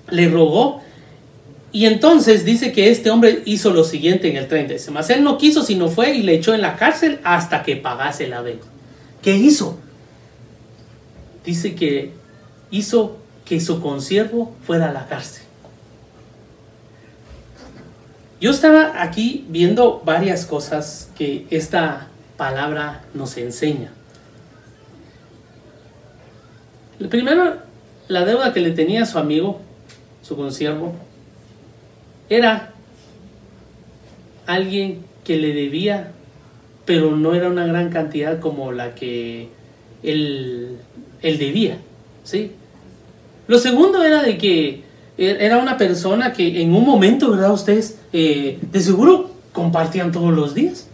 le 0.10 0.29
rogó 0.29 0.85
y 1.75 1.88
entonces 1.88 2.46
dice 2.46 2.72
que 2.72 2.89
este 2.89 3.10
hombre 3.10 3.41
hizo 3.44 3.74
lo 3.74 3.84
siguiente 3.84 4.29
en 4.29 4.38
el 4.38 4.48
30. 4.48 4.75
Dice, 4.75 4.91
mas 4.91 5.10
él 5.10 5.25
no 5.25 5.38
quiso, 5.38 5.62
sino 5.62 5.89
fue 5.89 6.15
y 6.15 6.24
le 6.24 6.36
echó 6.36 6.53
en 6.53 6.62
la 6.62 6.77
cárcel 6.77 7.20
hasta 7.25 7.63
que 7.63 7.75
pagase 7.75 8.29
la 8.29 8.41
deuda. 8.41 8.63
¿Qué 9.22 9.36
hizo? 9.36 9.77
Dice 11.44 11.75
que 11.75 12.13
hizo 12.72 13.17
que 13.44 13.60
su 13.60 13.82
consiervo 13.82 14.55
fuera 14.65 14.88
a 14.89 14.94
la 14.94 15.05
cárcel. 15.08 15.44
Yo 18.39 18.51
estaba 18.51 19.03
aquí 19.03 19.46
viendo 19.50 20.01
varias 20.05 20.46
cosas 20.46 21.10
que 21.17 21.46
esta 21.50 22.08
palabra 22.38 23.03
nos 23.13 23.36
enseña. 23.36 23.91
Primero, 27.10 27.58
la 28.08 28.24
deuda 28.24 28.53
que 28.53 28.62
le 28.62 28.72
tenía 28.72 29.03
a 29.03 29.05
su 29.05 29.20
amigo, 29.20 29.60
su 30.22 30.38
consiervo, 30.38 30.96
era 32.29 32.74
alguien 34.46 35.03
que 35.24 35.38
le 35.38 35.53
debía, 35.53 36.12
pero 36.86 37.15
no 37.15 37.34
era 37.34 37.50
una 37.50 37.65
gran 37.65 37.89
cantidad 37.89 38.39
como 38.39 38.72
la 38.72 38.96
que 38.96 39.50
él, 40.03 40.77
debía. 41.22 41.77
¿sí? 42.24 42.51
Lo 43.48 43.58
segundo 43.58 44.03
era 44.03 44.22
de 44.22 44.38
que 44.38 44.84
er, 45.17 45.41
era 45.41 45.58
una 45.58 45.77
persona 45.77 46.34
que 46.34 46.62
en 46.62 46.74
un 46.74 46.86
momento, 46.86 47.32
¿verdad? 47.32 47.53
Ustedes 47.53 47.98
eh, 48.13 48.60
de 48.62 48.79
seguro 48.79 49.32
compartían 49.51 50.12
todos 50.12 50.34
los 50.34 50.53
días. 50.53 50.88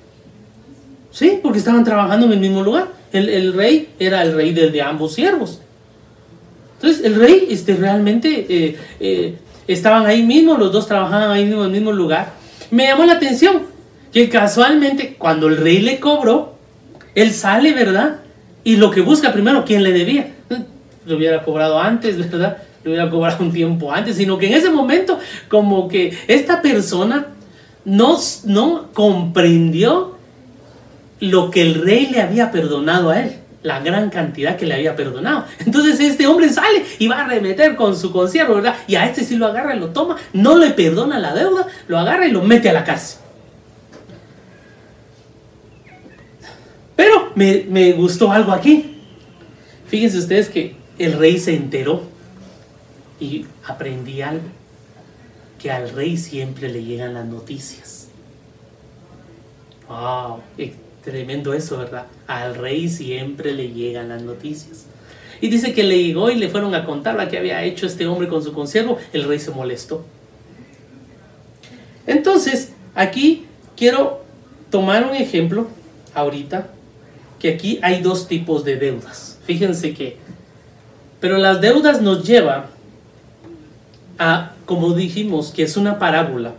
¿Sí? 1.12 1.40
Porque 1.44 1.60
estaban 1.60 1.84
trabajando 1.84 2.28
en 2.28 2.34
el 2.34 2.40
mismo 2.40 2.64
lugar. 2.64 2.88
El, 3.12 3.52
rey 3.54 3.90
era 4.00 4.24
el 4.24 4.34
rey 4.34 4.54
de, 4.54 4.70
de, 4.72 4.82
ambos 4.82 5.14
siervos. 5.16 5.60
Entonces, 6.76 7.06
el 7.06 7.16
rey 7.16 7.48
este, 7.50 7.76
realmente 7.76 8.46
eh, 8.48 8.78
eh, 9.02 9.36
estaban 9.74 10.06
ahí 10.06 10.24
mismo, 10.24 10.58
los 10.58 10.72
dos 10.72 10.88
trabajaban 10.88 11.32
ahí 11.32 11.46
mismo 11.46 11.62
en 11.62 11.68
el 11.68 11.72
mismo 11.72 11.92
lugar. 11.92 12.34
Me 12.72 12.86
llamó 12.86 13.06
la 13.06 13.14
atención 13.14 13.64
que 14.12 14.30
casualmente 14.30 15.16
cuando 15.18 15.48
el 15.48 15.58
rey 15.58 15.80
le 15.80 16.00
cobró, 16.00 16.56
él 17.16 17.32
sale, 17.32 17.74
¿verdad? 17.74 18.20
Y 18.64 18.78
lo 18.78 18.92
que 18.92 19.02
busca 19.02 19.34
primero, 19.34 19.66
¿quién 19.66 19.84
le 19.84 19.92
debía? 19.92 20.32
Lo 21.06 21.18
hubiera 21.18 21.44
cobrado 21.44 21.80
antes, 21.80 22.18
¿verdad? 22.18 22.58
Lo 22.84 22.92
hubiera 22.92 23.10
cobrado 23.10 23.44
un 23.44 23.52
tiempo 23.52 23.92
antes, 23.92 24.18
sino 24.18 24.38
que 24.38 24.48
en 24.48 24.54
ese 24.54 24.70
momento 24.70 25.20
como 25.48 25.88
que 25.88 26.18
esta 26.28 26.62
persona 26.62 27.28
no, 27.86 28.18
no 28.46 28.92
comprendió 28.94 30.18
lo 31.20 31.52
que 31.52 31.62
el 31.62 31.76
rey 31.76 32.08
le 32.08 32.22
había 32.22 32.52
perdonado 32.52 33.10
a 33.10 33.22
él 33.22 33.41
la 33.64 33.80
gran 33.80 34.10
cantidad 34.10 34.58
que 34.58 34.66
le 34.66 34.74
había 34.74 34.96
perdonado. 34.96 35.46
Entonces 35.66 36.00
este 36.00 36.28
hombre 36.28 36.50
sale 36.50 36.84
y 37.00 37.08
va 37.08 37.22
a 37.22 37.28
remeter 37.28 37.76
con 37.76 37.96
su 37.96 38.12
concierto, 38.12 38.56
¿verdad? 38.56 38.76
Y 38.88 38.96
a 38.96 39.06
este 39.06 39.24
sí 39.24 39.36
lo 39.36 39.48
agarra 39.48 39.76
y 39.76 39.80
lo 39.80 39.90
toma, 39.90 40.18
no 40.34 40.58
le 40.58 40.72
perdona 40.72 41.20
la 41.20 41.34
deuda, 41.34 41.68
lo 41.88 42.00
agarra 42.00 42.28
y 42.28 42.32
lo 42.32 42.42
mete 42.42 42.70
a 42.70 42.74
la 42.74 42.84
cárcel. 42.84 43.20
Pero 46.96 47.32
me, 47.36 47.66
me 47.70 47.94
gustó 47.94 48.32
algo 48.32 48.52
aquí. 48.52 48.98
Fíjense 49.88 50.18
ustedes 50.18 50.50
que 50.50 50.76
el 50.98 51.14
rey 51.14 51.40
se 51.40 51.56
enteró 51.56 52.04
y 53.20 53.46
aprendí 53.68 54.22
algo, 54.22 54.44
que 55.60 55.72
al 55.72 55.90
rey 55.90 56.18
siempre 56.18 56.70
le 56.70 56.84
llegan 56.84 57.14
las 57.14 57.26
noticias. 57.26 58.08
Wow, 59.88 60.42
tremendo 61.04 61.54
eso, 61.54 61.78
¿verdad? 61.78 62.08
Al 62.28 62.56
rey 62.56 62.90
siempre 62.90 63.54
le 63.54 63.72
llegan 63.72 64.10
las 64.10 64.22
noticias. 64.22 64.86
Y 65.42 65.50
dice 65.50 65.74
que 65.74 65.84
le 65.84 66.02
llegó 66.02 66.30
y 66.30 66.36
le 66.36 66.50
fueron 66.50 66.76
a 66.76 66.86
contar 66.86 67.16
lo 67.16 67.28
que 67.28 67.38
había 67.38 67.64
hecho 67.64 67.88
este 67.88 68.06
hombre 68.06 68.28
con 68.28 68.44
su 68.44 68.54
consiervo. 68.54 68.98
El 69.12 69.24
rey 69.24 69.40
se 69.40 69.50
molestó. 69.52 70.06
Entonces, 72.06 72.74
aquí 72.94 73.46
quiero 73.76 74.22
tomar 74.70 75.04
un 75.06 75.16
ejemplo 75.16 75.68
ahorita, 76.14 76.70
que 77.40 77.50
aquí 77.50 77.80
hay 77.82 78.02
dos 78.02 78.28
tipos 78.28 78.64
de 78.64 78.76
deudas. 78.76 79.40
Fíjense 79.46 79.94
que, 79.96 80.18
pero 81.20 81.38
las 81.38 81.60
deudas 81.60 82.02
nos 82.02 82.24
lleva 82.26 82.68
a, 84.20 84.54
como 84.66 84.94
dijimos, 84.94 85.52
que 85.52 85.64
es 85.64 85.76
una 85.78 85.98
parábola. 85.98 86.54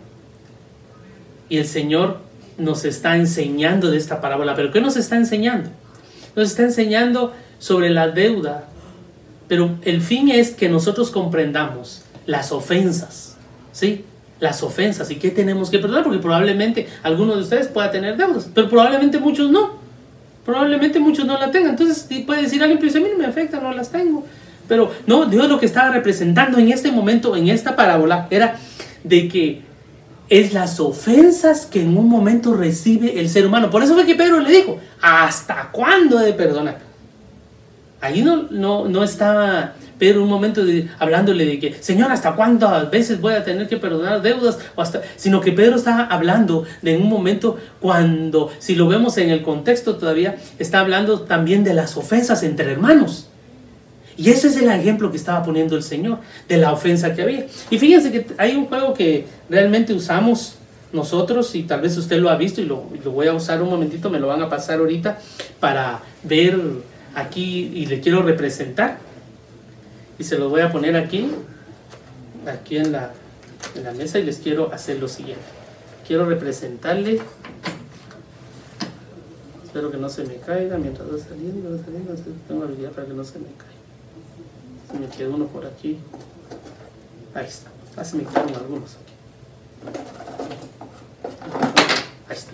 Y 1.49 1.59
el 1.59 1.67
Señor 1.67 2.22
nos 2.59 2.85
está 2.85 3.17
enseñando 3.17 3.91
de 3.91 3.99
esta 3.99 4.21
parábola. 4.21 4.55
¿Pero 4.55 4.73
qué 4.73 4.81
nos 4.81 4.97
está 4.97 5.17
enseñando? 5.17 5.71
Nos 6.37 6.51
está 6.51 6.63
enseñando 6.63 7.33
sobre 7.59 7.91
la 7.91 8.09
deuda. 8.09 8.65
Pero 9.49 9.79
el 9.83 10.01
fin 10.01 10.31
es 10.31 10.51
que 10.51 10.69
nosotros 10.69 11.11
comprendamos 11.11 12.03
las 12.27 12.53
ofensas. 12.53 13.37
¿Sí? 13.73 14.05
Las 14.41 14.63
ofensas. 14.63 15.11
¿Y 15.11 15.17
qué 15.17 15.31
tenemos 15.31 15.71
que 15.71 15.79
perdonar? 15.79 16.05
Porque 16.05 16.19
probablemente 16.19 16.89
alguno 17.03 17.35
de 17.37 17.43
ustedes 17.43 17.69
pueda 17.69 17.91
tener 17.91 18.17
deudas. 18.17 18.49
Pero 18.55 18.69
probablemente 18.69 19.19
muchos 19.19 19.51
no. 19.51 19.81
Probablemente 20.45 20.99
muchos 20.99 21.25
no 21.27 21.39
la 21.39 21.51
tengan. 21.51 21.71
Entonces 21.71 22.09
puede 22.27 22.43
decir 22.43 22.63
alguien, 22.63 22.81
dice, 22.81 22.99
a 22.99 23.01
mí 23.01 23.09
no 23.13 23.19
me 23.19 23.27
afecta, 23.27 23.61
no 23.61 23.73
las 23.73 23.91
tengo. 23.91 24.25
Pero 24.69 24.91
no, 25.07 25.27
Dios 25.27 25.49
lo 25.49 25.59
que 25.59 25.67
estaba 25.67 25.91
representando 25.91 26.59
en 26.59 26.73
este 26.73 26.91
momento, 26.91 27.37
en 27.37 27.49
esta 27.49 27.77
parábola, 27.77 28.27
era 28.31 28.57
de 29.05 29.29
que 29.29 29.63
es 30.33 30.55
las 30.55 30.81
ofensas 30.81 31.67
que 31.67 31.83
en 31.83 31.95
un 31.95 32.09
momento 32.09 32.55
recibe 32.55 33.21
el 33.21 33.29
ser 33.29 33.47
humano. 33.47 33.69
Por 33.69 33.83
eso 33.83 33.93
fue 33.93 34.07
que 34.07 34.15
Pedro 34.15 34.41
le 34.41 34.51
dijo, 34.51 34.79
¿hasta 35.03 35.69
cuándo 35.71 36.19
he 36.19 36.25
de 36.25 36.33
perdonar? 36.33 36.79
Ahí 38.01 38.23
no, 38.23 38.45
no, 38.51 38.89
no 38.89 39.05
estaba 39.05 39.75
Pedro 39.99 40.23
un 40.23 40.31
momento 40.31 40.65
de, 40.65 40.89
hablándole 40.99 41.45
de 41.45 41.59
que, 41.59 41.75
Señor, 41.75 42.11
¿hasta 42.11 42.35
cuántas 42.35 42.91
veces 42.91 43.21
voy 43.21 43.35
a 43.35 43.45
tener 43.45 43.69
que 43.69 43.77
perdonar 43.77 44.23
deudas? 44.23 44.59
Hasta, 44.75 45.03
sino 45.17 45.43
que 45.43 45.53
Pedro 45.53 45.77
estaba 45.77 46.05
hablando 46.05 46.65
de 46.81 46.97
un 46.97 47.11
momento 47.11 47.59
cuando, 47.79 48.51
si 48.59 48.75
lo 48.75 48.89
vemos 48.89 49.19
en 49.19 49.29
el 49.29 49.43
contexto 49.43 49.97
todavía, 49.97 50.37
está 50.59 50.81
hablando 50.81 51.21
también 51.21 51.63
de 51.63 51.75
las 51.75 51.99
ofensas 51.99 52.43
entre 52.43 52.73
hermanos. 52.73 53.29
Y 54.17 54.31
ese 54.31 54.49
es 54.49 54.57
el 54.57 54.69
ejemplo 54.69 55.11
que 55.11 55.17
estaba 55.17 55.43
poniendo 55.43 55.77
el 55.77 55.83
Señor 55.83 56.19
de 56.49 56.57
la 56.57 56.73
ofensa 56.73 57.15
que 57.15 57.23
había. 57.23 57.47
Y 57.71 57.79
fíjense 57.79 58.13
que 58.13 58.27
hay 58.39 58.55
un 58.55 58.67
juego 58.67 58.95
que 58.95 59.27
realmente 59.49 59.93
usamos 59.93 60.57
nosotros 60.93 61.55
y 61.55 61.63
tal 61.63 61.81
vez 61.81 61.97
usted 61.97 62.19
lo 62.19 62.29
ha 62.29 62.37
visto 62.37 62.61
y 62.61 62.67
lo, 62.67 62.83
voy 63.05 63.27
a 63.27 63.33
usar 63.33 63.63
un 63.63 63.71
momentito, 63.71 64.11
me 64.11 64.21
lo 64.21 64.27
van 64.27 64.43
a 64.43 64.49
pasar 64.51 64.81
ahorita 64.81 65.19
para 65.61 66.01
ver 66.23 66.61
aquí 67.15 67.71
y 67.75 67.87
le 67.87 68.01
quiero 68.01 68.23
representar. 68.23 68.99
Y 70.19 70.25
se 70.25 70.39
lo 70.39 70.51
voy 70.51 70.61
a 70.61 70.71
poner 70.71 70.97
aquí, 70.97 71.31
aquí 72.47 72.77
en 72.77 72.93
la, 72.93 73.13
en 73.75 73.85
la 73.85 73.93
mesa 73.93 74.19
y 74.19 74.25
les 74.25 74.39
quiero 74.39 74.73
hacer 74.73 74.99
lo 74.99 75.09
siguiente. 75.09 75.45
Quiero 76.07 76.27
representarle 76.27 77.21
Espero 79.65 79.91
que 79.91 79.97
no 79.97 80.11
se 80.11 80.25
me 80.25 80.37
caiga 80.37 80.77
mientras 80.77 81.09
va 81.11 81.19
saliendo, 81.19 81.71
va 81.71 81.83
saliendo. 81.83 82.13
Tengo 82.47 82.65
habilidad 82.65 82.91
para 82.91 83.07
que 83.07 83.15
no 83.15 83.25
se 83.25 83.39
me 83.39 83.47
caiga 83.57 83.72
me 84.99 85.07
quedó 85.09 85.35
uno 85.35 85.47
por 85.47 85.67
aquí. 85.67 85.99
Ahí 87.35 87.47
está. 87.47 87.71
Ah, 87.97 88.05
se 88.05 88.17
me 88.17 88.25
quedaron 88.25 88.55
algunos. 88.55 88.97
Ahí 92.29 92.37
está. 92.37 92.53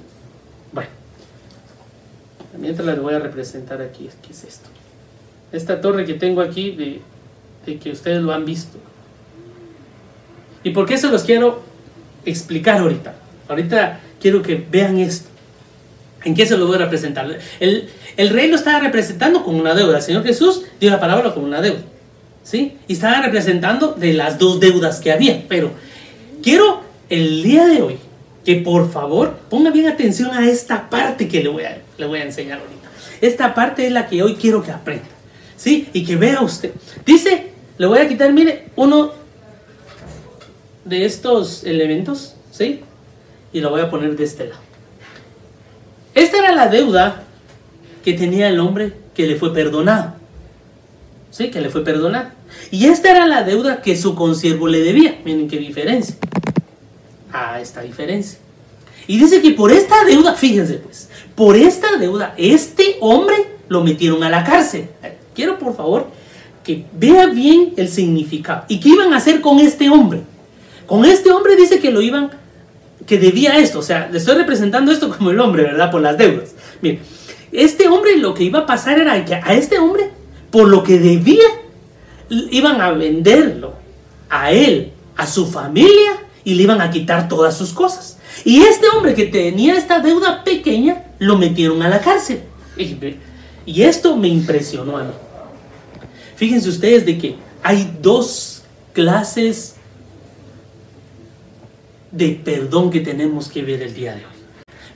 Bueno. 0.73 0.91
Mientras 2.59 2.87
les 2.87 3.01
voy 3.01 3.15
a 3.15 3.19
representar 3.19 3.81
aquí, 3.83 4.09
¿qué 4.23 4.33
es 4.33 4.45
esto? 4.45 4.69
Esta 5.53 5.81
torre 5.81 6.05
que 6.05 6.15
tengo 6.15 6.41
aquí, 6.41 6.73
de, 6.73 7.01
de 7.67 7.79
que 7.79 7.93
ustedes 7.93 8.23
lo 8.23 8.33
han 8.33 8.45
visto. 8.45 8.79
¿Y 10.63 10.71
por 10.71 10.87
qué 10.87 10.99
se 10.99 11.09
los 11.09 11.23
quiero 11.23 11.63
explicar 12.25 12.81
ahorita? 12.81 13.15
Ahorita 13.49 14.01
quiero 14.21 14.43
que 14.43 14.57
vean 14.71 14.99
esto. 14.99 15.29
¿En 16.25 16.35
qué 16.35 16.47
se 16.47 16.57
lo 16.57 16.67
voy 16.67 16.77
a 16.77 16.81
representar? 16.81 17.39
El, 17.61 17.89
el 18.17 18.31
rey 18.31 18.49
lo 18.49 18.57
estaba 18.57 18.81
representando 18.81 19.45
como 19.45 19.59
una 19.59 19.75
deuda. 19.75 19.99
El 19.99 20.03
Señor 20.03 20.25
Jesús 20.25 20.63
dio 20.81 20.91
la 20.91 21.01
palabra 21.01 21.33
como 21.33 21.47
una 21.47 21.61
deuda. 21.61 21.81
¿Sí? 22.49 22.79
Y 22.89 22.95
estaba 22.95 23.21
representando 23.21 23.93
de 23.93 24.15
las 24.15 24.39
dos 24.39 24.59
deudas 24.59 25.01
que 25.01 25.13
había. 25.13 25.45
Pero 25.49 25.73
quiero 26.43 26.81
el 27.11 27.43
día 27.43 27.67
de 27.67 27.83
hoy 27.83 27.99
que 28.43 28.57
por 28.57 28.91
favor 28.91 29.39
ponga 29.51 29.71
bien 29.71 29.87
atención 29.87 30.31
a 30.31 30.49
esta 30.49 30.89
parte 30.89 31.29
que 31.29 31.43
le 31.43 31.51
voy 31.51 31.65
a, 31.65 31.83
le 31.99 32.07
voy 32.07 32.21
a 32.21 32.25
enseñar 32.25 32.59
ahorita. 32.61 32.89
Esta 33.21 33.55
parte 33.55 33.87
es 33.87 33.93
la 33.93 34.07
que 34.07 34.23
hoy 34.23 34.37
quiero 34.37 34.63
que 34.63 34.71
aprenda, 34.71 35.09
¿sí? 35.59 35.89
Y 35.93 36.07
que 36.07 36.17
vea 36.17 36.41
usted. 36.41 36.73
Dice, 37.05 37.49
le 37.77 37.87
voy 37.87 37.99
a 37.99 38.09
quitar, 38.09 38.33
mire, 38.33 38.69
uno 38.77 39.13
de 40.87 41.05
estos 41.05 41.65
elementos, 41.65 42.35
¿sí? 42.51 42.81
Y 43.53 43.61
lo 43.61 43.69
voy 43.69 43.83
a 43.83 43.91
poner 43.91 44.17
de 44.17 44.25
este 44.25 44.47
lado. 44.47 44.63
Esta 46.15 46.39
era 46.39 46.55
la 46.55 46.69
deuda 46.69 47.25
que 48.03 48.15
tenía 48.15 48.49
el 48.49 48.59
hombre 48.59 48.95
que 49.15 49.27
le 49.27 49.37
fue 49.37 49.53
perdonado. 49.53 50.15
¿Sí? 51.31 51.51
Que 51.51 51.61
le 51.61 51.69
fue 51.69 51.85
perdonado. 51.85 52.31
Y 52.71 52.87
esta 52.87 53.11
era 53.11 53.27
la 53.27 53.43
deuda 53.45 53.83
que 53.83 53.97
su 53.97 54.15
consiervo 54.15 54.69
le 54.69 54.81
debía. 54.81 55.21
Miren 55.25 55.49
qué 55.49 55.59
diferencia. 55.59 56.17
Ah, 57.33 57.61
esta 57.61 57.83
diferencia. 57.83 58.39
Y 59.07 59.19
dice 59.19 59.41
que 59.41 59.53
por 59.53 59.73
esta 59.73 60.05
deuda, 60.05 60.35
fíjense 60.35 60.75
pues, 60.75 61.09
por 61.35 61.57
esta 61.57 61.97
deuda, 61.97 62.35
este 62.37 62.97
hombre 63.01 63.37
lo 63.69 63.83
metieron 63.83 64.23
a 64.23 64.31
la 64.31 64.45
cárcel. 64.45 64.89
Quiero 65.35 65.59
por 65.59 65.75
favor 65.77 66.09
que 66.65 66.85
vea 66.93 67.27
bien 67.27 67.73
el 67.77 67.89
significado. 67.89 68.65
¿Y 68.69 68.81
qué 68.81 68.91
iban 68.91 69.13
a 69.15 69.17
hacer 69.17 69.41
con 69.41 69.59
este 69.59 69.89
hombre? 69.89 70.21
Con 70.87 71.05
este 71.05 71.31
hombre 71.31 71.57
dice 71.57 71.81
que 71.81 71.91
lo 71.91 72.03
iban, 72.03 72.31
que 73.07 73.19
debía 73.19 73.57
esto. 73.57 73.79
O 73.79 73.83
sea, 73.83 74.09
le 74.11 74.19
estoy 74.19 74.37
representando 74.37 74.93
esto 74.93 75.09
como 75.17 75.31
el 75.31 75.41
hombre, 75.41 75.63
¿verdad? 75.63 75.91
Por 75.91 76.03
las 76.03 76.19
deudas. 76.19 76.55
Miren, 76.83 77.01
este 77.53 77.89
hombre 77.89 78.17
lo 78.19 78.35
que 78.35 78.45
iba 78.45 78.61
a 78.61 78.67
pasar 78.67 78.99
era 78.99 79.25
que 79.25 79.35
a 79.35 79.55
este 79.55 79.79
hombre, 79.79 80.11
por 80.51 80.69
lo 80.69 80.83
que 80.83 80.99
debía, 80.99 81.45
iban 82.29 82.81
a 82.81 82.91
venderlo 82.93 83.75
a 84.31 84.53
él, 84.53 84.93
a 85.17 85.27
su 85.27 85.47
familia, 85.47 86.23
y 86.45 86.55
le 86.55 86.63
iban 86.63 86.81
a 86.81 86.91
quitar 86.91 87.29
todas 87.29 87.57
sus 87.57 87.73
cosas. 87.73 88.19
Y 88.45 88.61
este 88.63 88.87
hombre 88.89 89.15
que 89.15 89.27
tenía 89.27 89.77
esta 89.77 90.01
deuda 90.01 90.45
pequeña, 90.45 91.05
lo 91.19 91.37
metieron 91.37 91.83
a 91.83 91.89
la 91.89 92.01
cárcel. 92.01 92.41
Y 93.67 93.83
esto 93.83 94.17
me 94.17 94.29
impresionó 94.29 94.97
a 94.97 95.05
mí. 95.05 95.13
Fíjense 96.37 96.69
ustedes 96.69 97.05
de 97.05 97.19
que 97.19 97.37
hay 97.63 97.99
dos 98.01 98.63
clases 98.93 99.75
de 102.11 102.41
perdón 102.43 102.91
que 102.91 103.01
tenemos 103.01 103.49
que 103.49 103.63
ver 103.63 103.83
el 103.83 103.93
día 103.93 104.13
de 104.15 104.25
hoy. 104.25 104.39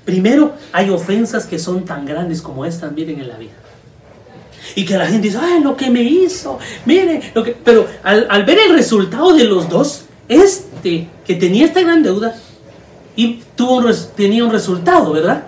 Primero, 0.05 0.55
hay 0.73 0.91
ofensas 0.91 1.47
que 1.47 1.59
son 1.59 1.85
tan 1.85 2.07
grandes 2.07 2.41
como 2.41 2.65
estas, 2.65 2.93
miren 2.93 3.21
en 3.21 3.29
la 3.29 3.37
vida. 3.37 3.53
Y 4.75 4.85
que 4.85 4.97
la 4.97 5.07
gente 5.07 5.29
dice, 5.29 5.39
ay, 5.41 5.63
lo 5.63 5.77
que 5.77 5.91
me 5.91 6.03
hizo, 6.03 6.59
mire, 6.85 7.21
lo 7.35 7.43
que... 7.43 7.53
Pero 7.53 7.87
al, 8.03 8.45
ver 8.45 8.59
el 8.59 8.75
resultado 8.75 9.35
de 9.35 9.45
los 9.45 9.69
dos, 9.69 10.05
este 10.29 11.09
que 11.27 11.35
tenía 11.35 11.67
esta 11.67 11.83
gran 11.83 12.03
deuda 12.03 12.35
y 13.17 13.43
tuvo 13.57 13.93
tenía 14.17 14.45
un 14.45 14.51
resultado, 14.51 15.13
¿verdad? 15.13 15.45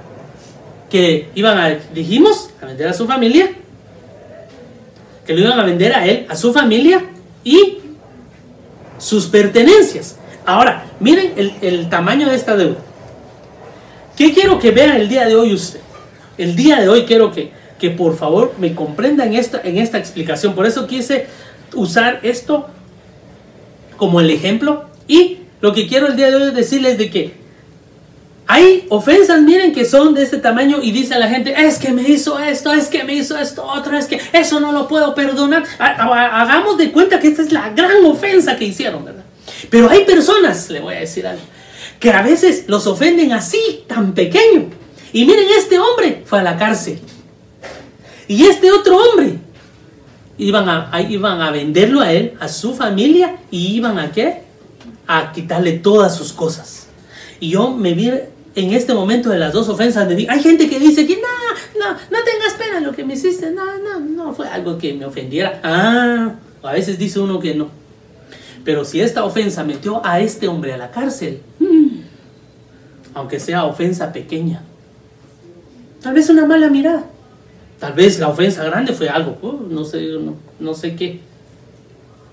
Que 0.90 1.30
iban 1.34 1.58
a, 1.58 1.70
dijimos, 1.92 2.50
a 2.60 2.66
vender 2.66 2.88
a 2.88 2.92
su 2.92 3.06
familia, 3.06 3.50
que 5.26 5.32
lo 5.32 5.40
iban 5.40 5.58
a 5.58 5.64
vender 5.64 5.94
a 5.94 6.06
él, 6.06 6.26
a 6.28 6.37
su 6.37 6.52
familia 6.52 7.04
y 7.42 7.78
sus 8.98 9.26
pertenencias. 9.26 10.16
Ahora, 10.44 10.84
miren 11.00 11.32
el, 11.37 11.54
el 11.62 11.88
tamaño 11.88 12.28
de 12.28 12.37
esta 12.37 12.56
deuda. 12.56 12.78
¿Qué 14.16 14.32
quiero 14.32 14.58
que 14.58 14.70
vean 14.70 14.96
el 14.96 15.08
día 15.08 15.26
de 15.26 15.34
hoy 15.34 15.54
usted? 15.54 15.80
El 16.37 16.54
día 16.54 16.80
de 16.80 16.88
hoy 16.88 17.04
quiero 17.04 17.32
que 17.32 17.52
que 17.78 17.90
por 17.90 18.16
favor 18.16 18.54
me 18.58 18.74
comprendan 18.74 19.34
esta, 19.34 19.60
en 19.62 19.78
esta 19.78 19.98
explicación. 19.98 20.54
Por 20.54 20.66
eso 20.66 20.87
quise 20.87 21.26
usar 21.74 22.20
esto 22.22 22.68
como 23.96 24.20
el 24.20 24.30
ejemplo. 24.30 24.84
Y 25.08 25.38
lo 25.60 25.72
que 25.72 25.87
quiero 25.87 26.06
el 26.06 26.16
día 26.16 26.30
de 26.30 26.37
hoy 26.37 26.50
decirles 26.52 26.98
de 26.98 27.10
que 27.10 27.44
hay 28.46 28.87
ofensas, 28.90 29.40
miren, 29.40 29.72
que 29.72 29.84
son 29.84 30.14
de 30.14 30.22
este 30.22 30.37
tamaño 30.37 30.82
y 30.82 30.92
dice 30.92 31.18
la 31.18 31.28
gente, 31.28 31.54
es 31.56 31.78
que 31.78 31.92
me 31.92 32.02
hizo 32.02 32.38
esto, 32.38 32.72
es 32.72 32.88
que 32.88 33.02
me 33.02 33.14
hizo 33.14 33.38
esto, 33.38 33.64
otro, 33.64 33.96
es 33.96 34.04
que 34.04 34.20
eso 34.32 34.60
no 34.60 34.72
lo 34.72 34.87
puedo 34.87 35.14
perdonar. 35.14 35.64
Hagamos 35.78 36.76
de 36.76 36.92
cuenta 36.92 37.18
que 37.18 37.28
esta 37.28 37.42
es 37.42 37.52
la 37.52 37.70
gran 37.70 38.04
ofensa 38.04 38.56
que 38.56 38.66
hicieron, 38.66 39.04
¿verdad? 39.04 39.24
Pero 39.70 39.88
hay 39.88 40.04
personas, 40.04 40.68
le 40.68 40.80
voy 40.80 40.94
a 40.94 41.00
decir 41.00 41.26
algo, 41.26 41.42
que 41.98 42.10
a 42.10 42.22
veces 42.22 42.64
los 42.66 42.87
ofenden 42.87 43.32
así, 43.32 43.84
tan 43.87 44.12
pequeño. 44.12 44.68
Y 45.12 45.24
miren, 45.24 45.46
este 45.56 45.78
hombre 45.78 46.22
fue 46.26 46.40
a 46.40 46.42
la 46.42 46.58
cárcel. 46.58 47.00
Y 48.28 48.44
este 48.44 48.72
otro 48.72 48.96
hombre, 48.96 49.38
iban 50.38 50.68
a, 50.68 51.02
iban 51.02 51.40
a 51.40 51.50
venderlo 51.50 52.00
a 52.00 52.12
él, 52.12 52.34
a 52.40 52.48
su 52.48 52.74
familia, 52.74 53.37
y 53.50 53.76
iban 53.76 53.98
a 53.98 54.12
qué? 54.12 54.42
A 55.06 55.32
quitarle 55.32 55.72
todas 55.72 56.16
sus 56.16 56.32
cosas. 56.32 56.88
Y 57.40 57.50
yo 57.50 57.70
me 57.70 57.94
vi 57.94 58.10
en 58.54 58.72
este 58.72 58.94
momento 58.94 59.30
de 59.30 59.38
las 59.38 59.52
dos 59.52 59.68
ofensas, 59.68 60.08
hay 60.08 60.42
gente 60.42 60.68
que 60.68 60.78
dice 60.78 61.06
que 61.06 61.16
no, 61.16 61.78
no, 61.78 61.92
no 61.92 62.18
tengas 62.24 62.54
pena 62.56 62.80
lo 62.80 62.92
que 62.92 63.04
me 63.04 63.14
hiciste, 63.14 63.50
no, 63.50 63.78
no, 63.78 64.00
no 64.00 64.32
fue 64.32 64.48
algo 64.48 64.78
que 64.78 64.94
me 64.94 65.04
ofendiera. 65.04 65.60
Ah, 65.62 66.34
a 66.62 66.72
veces 66.72 66.98
dice 66.98 67.18
uno 67.18 67.40
que 67.40 67.54
no. 67.54 67.68
Pero 68.64 68.84
si 68.84 69.00
esta 69.00 69.24
ofensa 69.24 69.64
metió 69.64 70.00
a 70.04 70.20
este 70.20 70.48
hombre 70.48 70.72
a 70.72 70.78
la 70.78 70.90
cárcel, 70.90 71.42
mm, 71.58 71.87
aunque 73.14 73.38
sea 73.40 73.64
ofensa 73.64 74.12
pequeña, 74.12 74.62
tal 76.00 76.14
vez 76.14 76.30
una 76.30 76.46
mala 76.46 76.70
mirada, 76.70 77.04
tal 77.85 77.92
vez 77.92 78.18
la 78.18 78.29
ofensa 78.29 78.64
grande 78.64 78.94
fue 78.94 79.11
algo, 79.11 79.37
uh, 79.42 79.66
no 79.68 79.85
sé, 79.85 80.01
no, 80.18 80.37
no 80.59 80.73
sé 80.73 80.97
qué. 80.97 81.20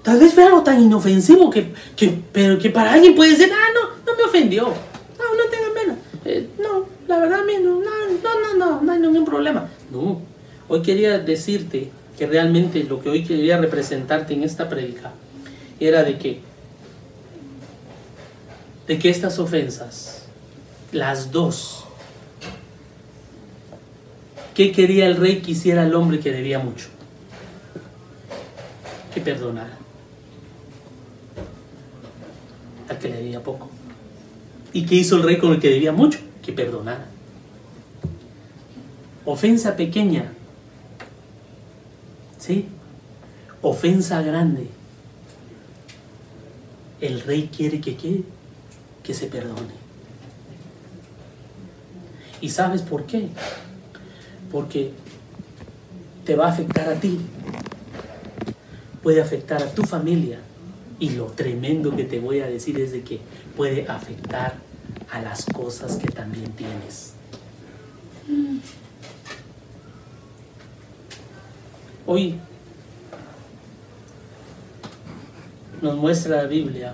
Tal 0.01 0.17
vez 0.17 0.33
fue 0.33 0.45
algo 0.45 0.63
tan 0.63 0.81
inofensivo 0.81 1.49
que, 1.49 1.73
que, 1.93 2.17
pero 2.31 2.57
que 2.57 2.69
para 2.69 2.93
alguien 2.93 3.13
puede 3.15 3.31
decir, 3.31 3.49
ah, 3.51 3.67
no, 3.73 3.89
no 4.05 4.17
me 4.17 4.23
ofendió. 4.23 4.63
No, 4.63 5.35
no 5.35 5.49
tenga 5.51 5.73
pena. 5.73 5.97
Eh, 6.23 6.47
no, 6.57 6.85
la 7.05 7.19
verdad, 7.19 7.41
a 7.41 7.43
mí 7.43 7.55
no, 7.61 7.81
no, 7.81 7.83
no, 7.83 8.55
no, 8.55 8.81
no 8.81 8.91
hay 8.93 8.99
ningún 8.99 9.25
problema. 9.25 9.67
No, 9.91 10.21
hoy 10.69 10.81
quería 10.81 11.19
decirte 11.19 11.91
que 12.17 12.27
realmente 12.27 12.85
lo 12.85 13.01
que 13.01 13.09
hoy 13.09 13.25
quería 13.25 13.57
representarte 13.57 14.33
en 14.33 14.43
esta 14.43 14.69
predica 14.69 15.11
era 15.81 16.03
de 16.03 16.17
que, 16.17 16.39
de 18.87 18.97
que 18.97 19.09
estas 19.09 19.37
ofensas, 19.37 20.27
las 20.93 21.29
dos, 21.29 21.83
¿qué 24.61 24.71
quería 24.71 25.07
el 25.07 25.17
rey 25.17 25.41
que 25.41 25.53
hiciera 25.53 25.83
el 25.83 25.95
hombre 25.95 26.19
que 26.19 26.31
debía 26.31 26.59
mucho? 26.59 26.85
Que 29.11 29.19
perdonara. 29.19 29.75
Al 32.87 32.99
que 32.99 33.09
le 33.09 33.17
debía 33.17 33.41
poco. 33.41 33.71
¿Y 34.71 34.85
qué 34.85 34.93
hizo 34.93 35.15
el 35.15 35.23
rey 35.23 35.39
con 35.39 35.51
el 35.53 35.59
que 35.59 35.69
debía 35.69 35.91
mucho? 35.91 36.19
Que 36.43 36.53
perdonara. 36.53 37.07
Ofensa 39.25 39.75
pequeña. 39.75 40.31
¿Sí? 42.37 42.67
Ofensa 43.63 44.21
grande. 44.21 44.67
El 46.99 47.21
rey 47.21 47.49
quiere 47.51 47.81
que 47.81 48.23
que 49.01 49.13
se 49.15 49.25
perdone. 49.25 49.73
¿Y 52.41 52.49
sabes 52.49 52.83
por 52.83 53.07
qué? 53.07 53.29
Porque 54.51 54.91
te 56.25 56.35
va 56.35 56.47
a 56.47 56.51
afectar 56.51 56.89
a 56.89 56.95
ti. 56.95 57.19
Puede 59.01 59.21
afectar 59.21 59.61
a 59.61 59.71
tu 59.71 59.83
familia. 59.83 60.39
Y 60.99 61.11
lo 61.11 61.27
tremendo 61.27 61.95
que 61.95 62.03
te 62.03 62.19
voy 62.19 62.41
a 62.41 62.47
decir 62.47 62.79
es 62.79 62.91
de 62.91 63.01
que 63.01 63.19
puede 63.55 63.87
afectar 63.87 64.55
a 65.11 65.21
las 65.21 65.45
cosas 65.45 65.97
que 65.97 66.07
también 66.11 66.51
tienes. 66.51 67.13
Hoy 72.05 72.39
nos 75.81 75.97
muestra 75.97 76.37
la 76.37 76.45
Biblia 76.45 76.93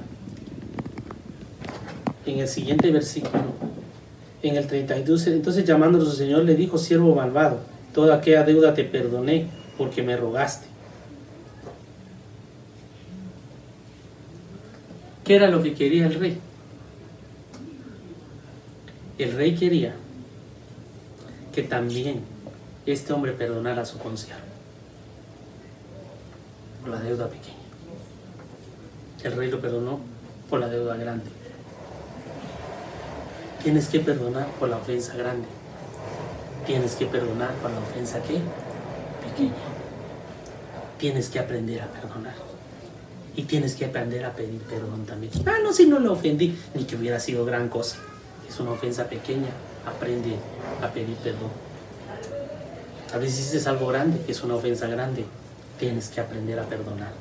en 2.25 2.39
el 2.39 2.47
siguiente 2.47 2.91
versículo, 2.91 3.53
en 4.49 4.57
el 4.57 4.67
32, 4.67 5.27
entonces 5.27 5.65
llamándolo 5.65 6.05
su 6.05 6.15
Señor 6.15 6.43
le 6.43 6.55
dijo, 6.55 6.77
siervo 6.77 7.15
malvado, 7.15 7.59
toda 7.93 8.15
aquella 8.15 8.43
deuda 8.43 8.73
te 8.73 8.83
perdoné 8.83 9.47
porque 9.77 10.01
me 10.01 10.15
rogaste. 10.15 10.67
¿Qué 15.23 15.35
era 15.35 15.49
lo 15.49 15.61
que 15.61 15.73
quería 15.73 16.07
el 16.07 16.13
rey? 16.13 16.39
El 19.17 19.33
rey 19.33 19.55
quería 19.55 19.93
que 21.53 21.63
también 21.63 22.21
este 22.85 23.11
hombre 23.13 23.33
perdonara 23.33 23.81
a 23.81 23.85
su 23.85 23.97
consiervo 23.97 24.45
por 26.81 26.91
la 26.91 27.01
deuda 27.01 27.27
pequeña. 27.27 27.57
El 29.23 29.35
rey 29.35 29.51
lo 29.51 29.59
perdonó 29.59 29.99
por 30.49 30.59
la 30.59 30.69
deuda 30.69 30.95
grande. 30.95 31.25
Tienes 33.63 33.87
que 33.87 33.99
perdonar 33.99 34.47
por 34.59 34.69
la 34.69 34.77
ofensa 34.77 35.15
grande. 35.15 35.47
Tienes 36.65 36.95
que 36.95 37.05
perdonar 37.05 37.53
por 37.55 37.71
la 37.71 37.79
ofensa 37.79 38.21
que 38.21 38.39
pequeña. 39.25 39.53
Tienes 40.97 41.29
que 41.29 41.39
aprender 41.39 41.81
a 41.81 41.87
perdonar. 41.87 42.35
Y 43.35 43.43
tienes 43.43 43.75
que 43.75 43.85
aprender 43.85 44.25
a 44.25 44.33
pedir 44.33 44.61
perdón 44.61 45.05
también. 45.05 45.31
Ah, 45.45 45.57
no, 45.63 45.71
si 45.71 45.85
no 45.85 45.99
lo 45.99 46.13
ofendí, 46.13 46.57
ni 46.73 46.85
que 46.85 46.95
hubiera 46.95 47.19
sido 47.19 47.45
gran 47.45 47.69
cosa. 47.69 47.97
Es 48.49 48.59
una 48.59 48.71
ofensa 48.71 49.05
pequeña. 49.05 49.49
Aprende 49.85 50.35
a 50.81 50.87
pedir 50.87 51.15
perdón. 51.17 51.51
A 53.13 53.17
veces 53.17 53.39
hiciste 53.39 53.69
algo 53.69 53.87
grande, 53.87 54.19
es 54.27 54.43
una 54.43 54.55
ofensa 54.55 54.87
grande. 54.87 55.25
Tienes 55.79 56.09
que 56.09 56.19
aprender 56.19 56.59
a 56.59 56.63
perdonar. 56.63 57.11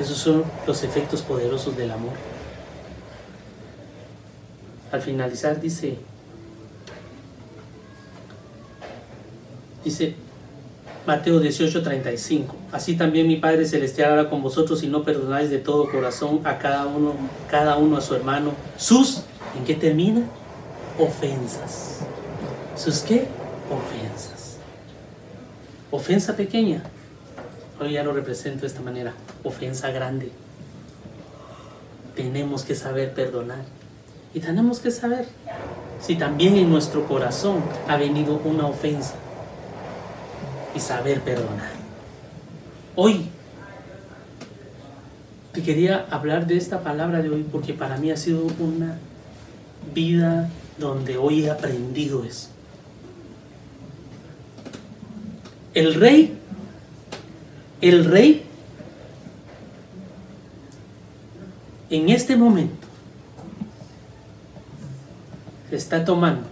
Esos 0.00 0.16
son 0.16 0.44
los 0.66 0.82
efectos 0.84 1.22
poderosos 1.22 1.76
del 1.76 1.90
amor. 1.90 2.12
Al 4.90 5.02
finalizar 5.02 5.60
dice, 5.60 5.98
dice 9.84 10.14
Mateo 11.06 11.40
18:35, 11.40 12.54
así 12.72 12.96
también 12.96 13.26
mi 13.26 13.36
Padre 13.36 13.66
Celestial 13.66 14.12
hará 14.12 14.30
con 14.30 14.42
vosotros 14.42 14.80
si 14.80 14.86
no 14.86 15.04
perdonáis 15.04 15.50
de 15.50 15.58
todo 15.58 15.90
corazón 15.90 16.40
a 16.44 16.58
cada 16.58 16.86
uno, 16.86 17.14
cada 17.50 17.76
uno 17.76 17.96
a 17.96 18.00
su 18.00 18.14
hermano, 18.14 18.52
sus, 18.76 19.22
¿en 19.58 19.64
qué 19.64 19.74
termina? 19.74 20.22
Ofensas. 20.98 22.00
¿Sus 22.76 23.00
qué? 23.00 23.26
Ofensas. 23.70 24.56
Ofensa 25.90 26.36
pequeña, 26.36 26.82
Hoy 27.80 27.92
ya 27.92 28.02
lo 28.02 28.12
represento 28.12 28.62
de 28.62 28.66
esta 28.66 28.80
manera. 28.80 29.12
Ofensa 29.44 29.90
grande. 29.90 30.32
Tenemos 32.16 32.64
que 32.64 32.74
saber 32.74 33.14
perdonar. 33.14 33.60
Y 34.34 34.40
tenemos 34.40 34.80
que 34.80 34.90
saber 34.90 35.26
si 36.00 36.16
también 36.16 36.56
en 36.56 36.70
nuestro 36.70 37.06
corazón 37.06 37.62
ha 37.88 37.96
venido 37.96 38.40
una 38.44 38.66
ofensa. 38.66 39.14
Y 40.74 40.80
saber 40.80 41.20
perdonar. 41.22 41.70
Hoy 42.94 43.26
te 45.52 45.62
quería 45.62 46.06
hablar 46.10 46.46
de 46.46 46.56
esta 46.56 46.82
palabra 46.82 47.20
de 47.22 47.30
hoy 47.30 47.44
porque 47.50 47.72
para 47.74 47.96
mí 47.96 48.10
ha 48.10 48.16
sido 48.16 48.46
una 48.58 48.98
vida 49.94 50.50
donde 50.78 51.16
hoy 51.16 51.44
he 51.44 51.50
aprendido 51.50 52.24
eso. 52.24 52.48
El 55.74 55.94
rey 55.94 56.38
el 57.80 58.04
rey 58.04 58.42
en 61.90 62.08
este 62.08 62.36
momento 62.36 62.87
te 65.70 65.76
está 65.76 66.04
tomando 66.04 66.46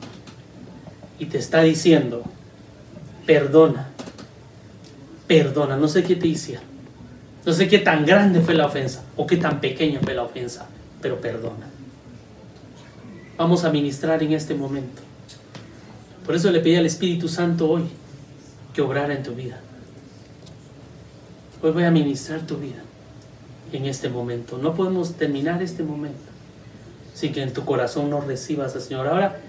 y 1.18 1.26
te 1.26 1.38
está 1.38 1.62
diciendo, 1.62 2.22
perdona, 3.24 3.88
perdona, 5.26 5.76
no 5.76 5.88
sé 5.88 6.02
qué 6.05 6.16
te 6.16 6.29
hicieron, 6.29 6.64
no 7.44 7.52
sé 7.52 7.68
qué 7.68 7.79
tan 7.79 8.05
grande 8.05 8.40
fue 8.40 8.55
la 8.55 8.66
ofensa 8.66 9.02
o 9.16 9.26
qué 9.26 9.37
tan 9.37 9.61
pequeña 9.61 10.00
fue 10.00 10.14
la 10.14 10.24
ofensa, 10.24 10.66
pero 11.00 11.20
perdona. 11.20 11.66
Vamos 13.38 13.64
a 13.64 13.70
ministrar 13.70 14.22
en 14.22 14.33
este 14.33 14.55
momento. 14.55 15.02
Por 16.24 16.35
eso 16.35 16.50
le 16.50 16.61
pedí 16.61 16.76
al 16.76 16.87
Espíritu 16.87 17.29
Santo 17.29 17.68
hoy 17.68 17.85
que 18.74 18.83
obrara 18.83 19.14
en 19.14 19.22
tu 19.22 19.35
vida. 19.35 19.61
Hoy 21.62 21.70
voy 21.70 21.85
a 21.85 21.90
ministrar 21.90 22.40
tu 22.40 22.57
vida 22.57 22.83
en 23.72 23.87
este 23.87 24.09
momento. 24.09 24.59
No 24.59 24.74
podemos 24.74 25.14
terminar 25.14 25.62
este 25.62 25.83
momento 25.83 26.36
sin 27.16 27.33
que 27.33 27.42
en 27.42 27.52
tu 27.52 27.64
corazón 27.64 28.11
no 28.11 28.20
recibas 28.20 28.74
al 28.74 28.83
Señor. 28.83 29.09
Ahora, 29.09 29.40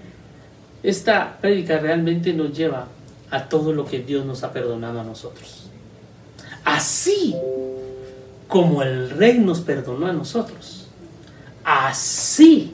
esta 0.82 1.38
prédica 1.40 1.78
realmente 1.78 2.32
nos 2.32 2.56
lleva 2.56 2.88
a 3.30 3.48
todo 3.48 3.72
lo 3.72 3.84
que 3.84 4.00
Dios 4.00 4.24
nos 4.24 4.42
ha 4.42 4.52
perdonado 4.52 5.00
a 5.00 5.04
nosotros. 5.04 5.68
Así 6.64 7.36
como 8.48 8.82
el 8.82 9.10
Rey 9.10 9.38
nos 9.38 9.60
perdonó 9.60 10.06
a 10.06 10.12
nosotros, 10.12 10.86
así 11.64 12.72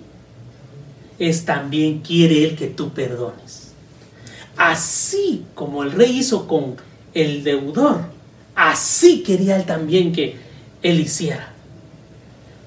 es 1.19 1.45
también 1.45 2.01
quiere 2.01 2.45
Él 2.45 2.57
que 2.57 2.69
tú 2.69 2.91
perdones. 2.91 3.73
Así 4.57 5.45
como 5.57 5.83
el 5.83 5.91
Rey 5.91 6.19
hizo 6.19 6.47
con 6.47 6.77
el 7.13 7.43
deudor, 7.43 8.15
Así 8.55 9.23
quería 9.23 9.57
él 9.57 9.65
también 9.65 10.13
que 10.13 10.37
él 10.83 11.01
hiciera. 11.01 11.53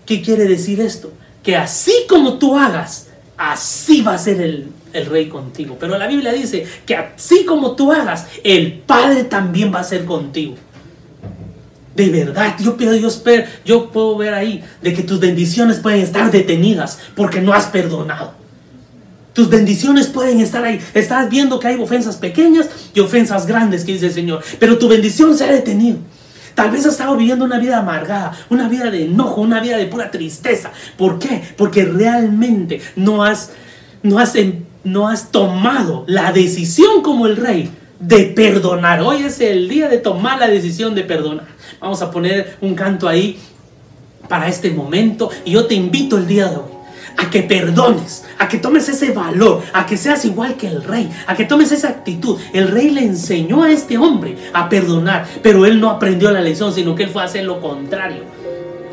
¿Qué 0.06 0.22
quiere 0.22 0.46
decir 0.46 0.82
esto? 0.82 1.12
Que 1.44 1.56
así 1.56 2.06
como 2.10 2.38
tú 2.38 2.58
hagas, 2.58 3.08
así 3.38 4.02
va 4.02 4.16
a 4.16 4.18
ser 4.18 4.42
el, 4.42 4.74
rey 5.10 5.30
contigo. 5.30 5.78
Pero 5.80 5.96
la 5.98 6.08
Biblia 6.08 6.34
dice 6.34 6.66
que 6.86 6.96
así 6.96 7.46
como 7.46 7.76
tú 7.76 7.92
hagas, 7.92 8.26
el 8.44 8.80
Padre 8.80 9.26
también 9.26 9.72
va 9.74 9.82
a 9.82 9.84
ser 9.84 10.06
contigo. 10.06 10.56
De 11.94 12.10
verdad, 12.10 12.56
yo 12.60 12.78
pido 12.78 12.94
Dios, 12.94 13.24
yo 13.64 13.92
puedo 13.92 14.18
ver 14.18 14.34
ahí 14.34 14.64
de 14.82 14.94
que 14.94 15.04
tus 15.04 15.20
bendiciones 15.20 15.78
pueden 15.78 16.02
estar 16.02 16.32
detenidas 16.32 17.00
porque 17.16 17.42
no 17.42 17.54
has 17.54 17.68
perdonado. 17.68 18.34
Tus 19.34 19.50
bendiciones 19.50 20.08
pueden 20.08 20.42
estar 20.42 20.64
ahí. 20.64 20.80
Estás 20.96 21.30
viendo 21.30 21.60
que 21.60 21.68
hay 21.68 21.80
ofensas 21.80 22.18
pequeñas 22.18 22.70
y 22.96 23.00
ofensas 23.00 23.46
grandes, 23.46 23.84
que 23.84 23.94
dice 23.94 24.08
el 24.08 24.14
Señor. 24.14 24.44
Pero 24.60 24.80
tu 24.80 24.88
bendición 24.88 25.38
se 25.38 25.44
ha 25.44 25.52
detenido. 25.52 25.98
Tal 26.58 26.72
vez 26.72 26.88
has 26.88 26.94
estado 26.94 27.16
viviendo 27.16 27.46
una 27.46 27.60
vida 27.60 27.78
amargada, 27.78 28.36
una 28.50 28.68
vida 28.68 28.90
de 28.90 29.06
enojo, 29.06 29.42
una 29.42 29.60
vida 29.60 29.78
de 29.78 29.86
pura 29.86 30.10
tristeza. 30.10 30.72
¿Por 30.98 31.20
qué? 31.20 31.44
Porque 31.56 31.86
realmente 31.86 32.82
no 32.96 33.24
has, 33.24 33.52
no 34.02 34.18
has, 34.18 34.34
no 34.84 35.08
has 35.08 35.30
tomado 35.30 36.04
la 36.08 36.32
decisión 36.32 37.04
como 37.04 37.28
el 37.28 37.38
rey 37.38 37.70
de 38.00 38.24
perdonar. 38.24 39.02
Hoy 39.02 39.22
es 39.22 39.40
el 39.40 39.70
día 39.70 39.88
de 39.88 40.00
tomar 40.00 40.40
la 40.40 40.48
decisión 40.48 40.96
de 40.96 41.04
perdonar. 41.04 41.46
Vamos 41.80 42.02
a 42.02 42.10
poner 42.10 42.58
un 42.60 42.74
canto 42.74 43.08
ahí 43.08 43.38
para 44.28 44.48
este 44.48 44.72
momento 44.72 45.30
y 45.46 45.52
yo 45.52 45.68
te 45.68 45.76
invito 45.76 46.18
el 46.18 46.26
día 46.26 46.48
de 46.50 46.56
hoy 46.56 46.77
a 47.16 47.30
que 47.30 47.44
perdones, 47.44 48.26
a 48.38 48.48
que 48.48 48.58
tomes 48.58 48.90
ese 48.90 49.12
valor, 49.12 49.64
a 49.74 49.86
que 49.86 49.98
seas 49.98 50.26
igual 50.26 50.56
que 50.56 50.68
el 50.68 50.84
rey, 50.84 51.10
a 51.26 51.36
que 51.36 51.46
tomes 51.46 51.72
esa 51.72 51.90
actitud. 51.90 52.40
El 52.54 52.68
rey 52.68 52.90
le 52.90 53.02
enseñó 53.02 53.64
a 53.64 53.72
este 53.72 53.98
hombre 53.98 54.38
a 54.54 54.68
perdonar, 54.70 55.26
pero 55.42 55.66
él 55.66 55.80
no 55.80 55.90
aprendió 55.90 56.32
la 56.32 56.42
lección, 56.42 56.74
sino 56.74 56.96
que 56.96 57.04
él 57.04 57.10
fue 57.10 57.22
a 57.22 57.26
hacer 57.26 57.46
lo 57.46 57.62
contrario. 57.62 58.24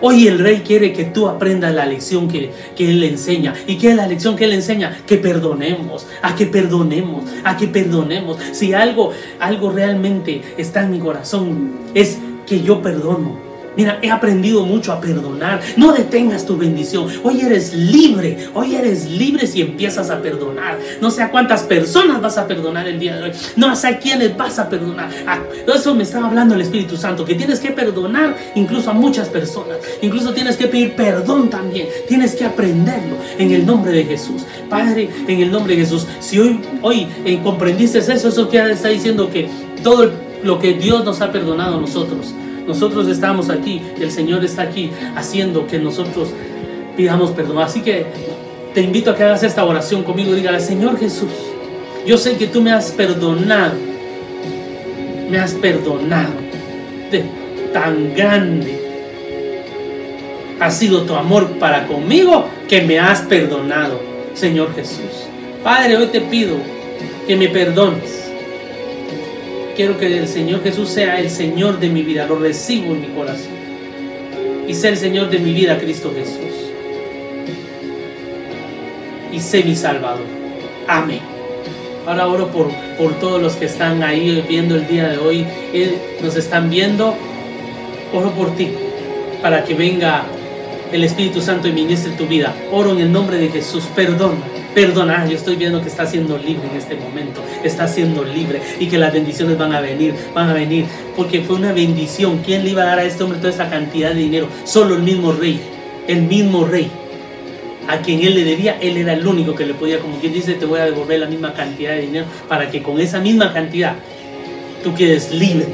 Hoy 0.00 0.26
el 0.28 0.38
rey 0.38 0.62
quiere 0.66 0.92
que 0.92 1.04
tú 1.04 1.28
aprendas 1.28 1.74
la 1.74 1.86
lección 1.86 2.28
que, 2.28 2.50
que, 2.76 2.90
él 2.90 3.00
le 3.00 3.08
enseña. 3.08 3.54
¿Y 3.66 3.76
qué 3.76 3.90
es 3.90 3.96
la 3.96 4.06
lección 4.06 4.36
que 4.36 4.44
él 4.44 4.52
enseña? 4.52 4.98
Que 5.06 5.16
perdonemos, 5.16 6.06
a 6.20 6.34
que 6.34 6.44
perdonemos, 6.44 7.24
a 7.42 7.56
que 7.56 7.68
perdonemos. 7.68 8.36
Si 8.52 8.74
algo, 8.74 9.12
algo 9.40 9.70
realmente 9.70 10.42
está 10.58 10.82
en 10.82 10.90
mi 10.90 10.98
corazón, 10.98 11.72
es 11.94 12.18
que 12.46 12.60
yo 12.60 12.82
perdono. 12.82 13.53
Mira, 13.76 13.98
he 14.02 14.10
aprendido 14.10 14.64
mucho 14.64 14.92
a 14.92 15.00
perdonar. 15.00 15.60
No 15.76 15.92
detengas 15.92 16.46
tu 16.46 16.56
bendición. 16.56 17.08
Hoy 17.22 17.40
eres 17.40 17.74
libre. 17.74 18.48
Hoy 18.54 18.76
eres 18.76 19.10
libre 19.10 19.46
si 19.46 19.60
empiezas 19.60 20.10
a 20.10 20.22
perdonar. 20.22 20.78
No 21.00 21.10
sé 21.10 21.22
a 21.22 21.30
cuántas 21.30 21.64
personas 21.64 22.20
vas 22.20 22.38
a 22.38 22.46
perdonar 22.46 22.86
el 22.86 22.98
día 22.98 23.16
de 23.16 23.22
hoy. 23.24 23.32
No 23.56 23.74
sé 23.74 23.88
a 23.88 23.98
quiénes 23.98 24.36
vas 24.36 24.58
a 24.58 24.68
perdonar. 24.68 25.10
Ah, 25.26 25.40
eso 25.72 25.94
me 25.94 26.04
estaba 26.04 26.28
hablando 26.28 26.54
el 26.54 26.60
Espíritu 26.60 26.96
Santo. 26.96 27.24
Que 27.24 27.34
tienes 27.34 27.60
que 27.60 27.70
perdonar 27.70 28.36
incluso 28.54 28.90
a 28.90 28.94
muchas 28.94 29.28
personas. 29.28 29.78
Incluso 30.02 30.32
tienes 30.32 30.56
que 30.56 30.68
pedir 30.68 30.94
perdón 30.94 31.50
también. 31.50 31.88
Tienes 32.06 32.34
que 32.34 32.44
aprenderlo 32.44 33.16
en 33.38 33.50
el 33.50 33.66
nombre 33.66 33.92
de 33.92 34.04
Jesús. 34.04 34.42
Padre, 34.68 35.08
en 35.26 35.40
el 35.40 35.50
nombre 35.50 35.74
de 35.74 35.82
Jesús. 35.82 36.06
Si 36.20 36.38
hoy, 36.38 36.60
hoy 36.82 37.08
eh, 37.24 37.40
comprendiste 37.42 37.98
eso, 37.98 38.12
eso 38.12 38.48
que 38.48 38.58
está 38.70 38.88
diciendo 38.88 39.30
que 39.30 39.48
todo 39.82 40.10
lo 40.42 40.58
que 40.58 40.74
Dios 40.74 41.04
nos 41.04 41.20
ha 41.20 41.32
perdonado 41.32 41.78
a 41.78 41.80
nosotros 41.80 42.34
nosotros 42.66 43.08
estamos 43.08 43.50
aquí, 43.50 43.82
el 44.00 44.10
Señor 44.10 44.44
está 44.44 44.62
aquí 44.62 44.90
haciendo 45.16 45.66
que 45.66 45.78
nosotros 45.78 46.30
pidamos 46.96 47.30
perdón. 47.30 47.58
Así 47.58 47.82
que 47.82 48.06
te 48.72 48.80
invito 48.80 49.10
a 49.10 49.16
que 49.16 49.24
hagas 49.24 49.42
esta 49.42 49.64
oración 49.64 50.02
conmigo. 50.02 50.34
Dígale, 50.34 50.60
Señor 50.60 50.98
Jesús, 50.98 51.30
yo 52.06 52.18
sé 52.18 52.36
que 52.36 52.46
tú 52.46 52.62
me 52.62 52.72
has 52.72 52.90
perdonado. 52.90 53.74
Me 55.30 55.38
has 55.38 55.52
perdonado. 55.52 56.32
De 57.10 57.24
tan 57.72 58.14
grande 58.14 58.80
ha 60.60 60.70
sido 60.70 61.02
tu 61.02 61.14
amor 61.14 61.58
para 61.58 61.86
conmigo 61.86 62.46
que 62.68 62.80
me 62.82 62.98
has 62.98 63.20
perdonado, 63.22 64.00
Señor 64.34 64.74
Jesús. 64.74 65.26
Padre, 65.62 65.96
hoy 65.96 66.06
te 66.06 66.20
pido 66.20 66.56
que 67.26 67.36
me 67.36 67.48
perdones 67.48 68.23
quiero 69.74 69.98
que 69.98 70.18
el 70.18 70.28
Señor 70.28 70.62
Jesús 70.62 70.88
sea 70.88 71.20
el 71.20 71.30
Señor 71.30 71.78
de 71.78 71.88
mi 71.88 72.02
vida, 72.02 72.26
lo 72.26 72.36
recibo 72.36 72.94
en 72.94 73.00
mi 73.00 73.08
corazón. 73.08 73.52
Y 74.66 74.74
sea 74.74 74.90
el 74.90 74.96
Señor 74.96 75.30
de 75.30 75.38
mi 75.38 75.52
vida, 75.52 75.78
Cristo 75.78 76.12
Jesús. 76.14 76.70
Y 79.32 79.40
sé 79.40 79.62
mi 79.64 79.74
Salvador. 79.74 80.26
Amén. 80.86 81.20
Ahora 82.06 82.28
oro 82.28 82.48
por, 82.48 82.68
por 82.98 83.18
todos 83.18 83.40
los 83.40 83.54
que 83.54 83.64
están 83.66 84.02
ahí 84.02 84.44
viendo 84.48 84.76
el 84.76 84.86
día 84.86 85.08
de 85.08 85.18
hoy, 85.18 85.46
nos 86.22 86.36
están 86.36 86.70
viendo. 86.70 87.14
Oro 88.12 88.30
por 88.30 88.54
ti, 88.54 88.70
para 89.42 89.64
que 89.64 89.74
venga 89.74 90.24
el 90.94 91.02
Espíritu 91.02 91.40
Santo 91.40 91.66
y 91.66 91.72
ministre 91.72 92.12
tu 92.12 92.26
vida. 92.26 92.54
Oro 92.70 92.92
en 92.92 93.00
el 93.00 93.10
nombre 93.10 93.36
de 93.36 93.48
Jesús. 93.48 93.84
Perdona 93.96 94.40
perdonar. 94.74 95.28
Yo 95.28 95.36
estoy 95.36 95.56
viendo 95.56 95.82
que 95.82 95.88
está 95.88 96.06
siendo 96.06 96.38
libre 96.38 96.68
en 96.70 96.76
este 96.76 96.94
momento. 96.94 97.42
Está 97.64 97.88
siendo 97.88 98.24
libre 98.24 98.60
y 98.78 98.86
que 98.86 98.96
las 98.96 99.12
bendiciones 99.12 99.58
van 99.58 99.72
a 99.72 99.80
venir, 99.80 100.14
van 100.32 100.50
a 100.50 100.54
venir. 100.54 100.86
Porque 101.16 101.42
fue 101.42 101.56
una 101.56 101.72
bendición. 101.72 102.42
¿Quién 102.44 102.62
le 102.62 102.70
iba 102.70 102.82
a 102.82 102.86
dar 102.86 102.98
a 103.00 103.04
este 103.04 103.24
hombre 103.24 103.38
toda 103.38 103.52
esa 103.52 103.68
cantidad 103.68 104.10
de 104.10 104.20
dinero? 104.20 104.48
Solo 104.62 104.94
el 104.94 105.02
mismo 105.02 105.32
rey. 105.32 105.60
El 106.06 106.22
mismo 106.22 106.64
rey. 106.64 106.88
A 107.88 107.98
quien 107.98 108.22
él 108.22 108.36
le 108.36 108.44
debía, 108.44 108.78
él 108.80 108.96
era 108.96 109.14
el 109.14 109.26
único 109.26 109.54
que 109.54 109.66
le 109.66 109.74
podía, 109.74 109.98
como 109.98 110.18
quien 110.18 110.32
dice, 110.32 110.54
te 110.54 110.64
voy 110.64 110.80
a 110.80 110.86
devolver 110.86 111.18
la 111.18 111.26
misma 111.26 111.52
cantidad 111.52 111.90
de 111.90 112.02
dinero 112.02 112.24
para 112.48 112.70
que 112.70 112.82
con 112.82 112.98
esa 112.98 113.20
misma 113.20 113.52
cantidad 113.52 113.96
tú 114.82 114.94
quedes 114.94 115.32
libre. 115.32 115.66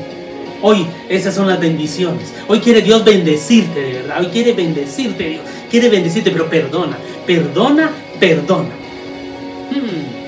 Hoy 0.63 0.87
esas 1.09 1.35
son 1.35 1.47
las 1.47 1.59
bendiciones. 1.59 2.33
Hoy 2.47 2.61
quiere 2.61 2.83
Dios 2.83 3.05
bendecirte 3.05 3.81
de 3.81 3.93
verdad. 3.95 4.21
Hoy 4.21 4.27
quiere 4.27 4.53
bendecirte 4.53 5.29
Dios. 5.29 5.43
Quiere 5.71 5.89
bendecirte, 5.89 6.31
pero 6.31 6.49
perdona. 6.51 6.99
Perdona, 7.27 7.91
perdona. 8.19 8.71
Hmm. 9.71 10.21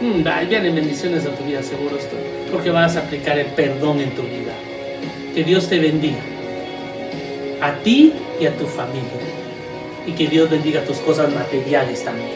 Hmm, 0.00 0.48
vienen 0.48 0.74
bendiciones 0.74 1.24
a 1.24 1.30
tu 1.30 1.44
vida, 1.44 1.62
seguro 1.62 1.96
estoy. 1.96 2.18
Porque 2.50 2.70
vas 2.70 2.96
a 2.96 3.00
aplicar 3.00 3.38
el 3.38 3.46
perdón 3.46 4.00
en 4.00 4.10
tu 4.10 4.22
vida. 4.22 4.52
Que 5.34 5.44
Dios 5.44 5.68
te 5.68 5.78
bendiga. 5.78 6.18
A 7.60 7.72
ti 7.82 8.12
y 8.40 8.46
a 8.46 8.56
tu 8.56 8.66
familia. 8.66 9.02
Y 10.06 10.12
que 10.12 10.26
Dios 10.28 10.50
bendiga 10.50 10.84
tus 10.84 10.98
cosas 10.98 11.32
materiales 11.32 12.04
también. 12.04 12.35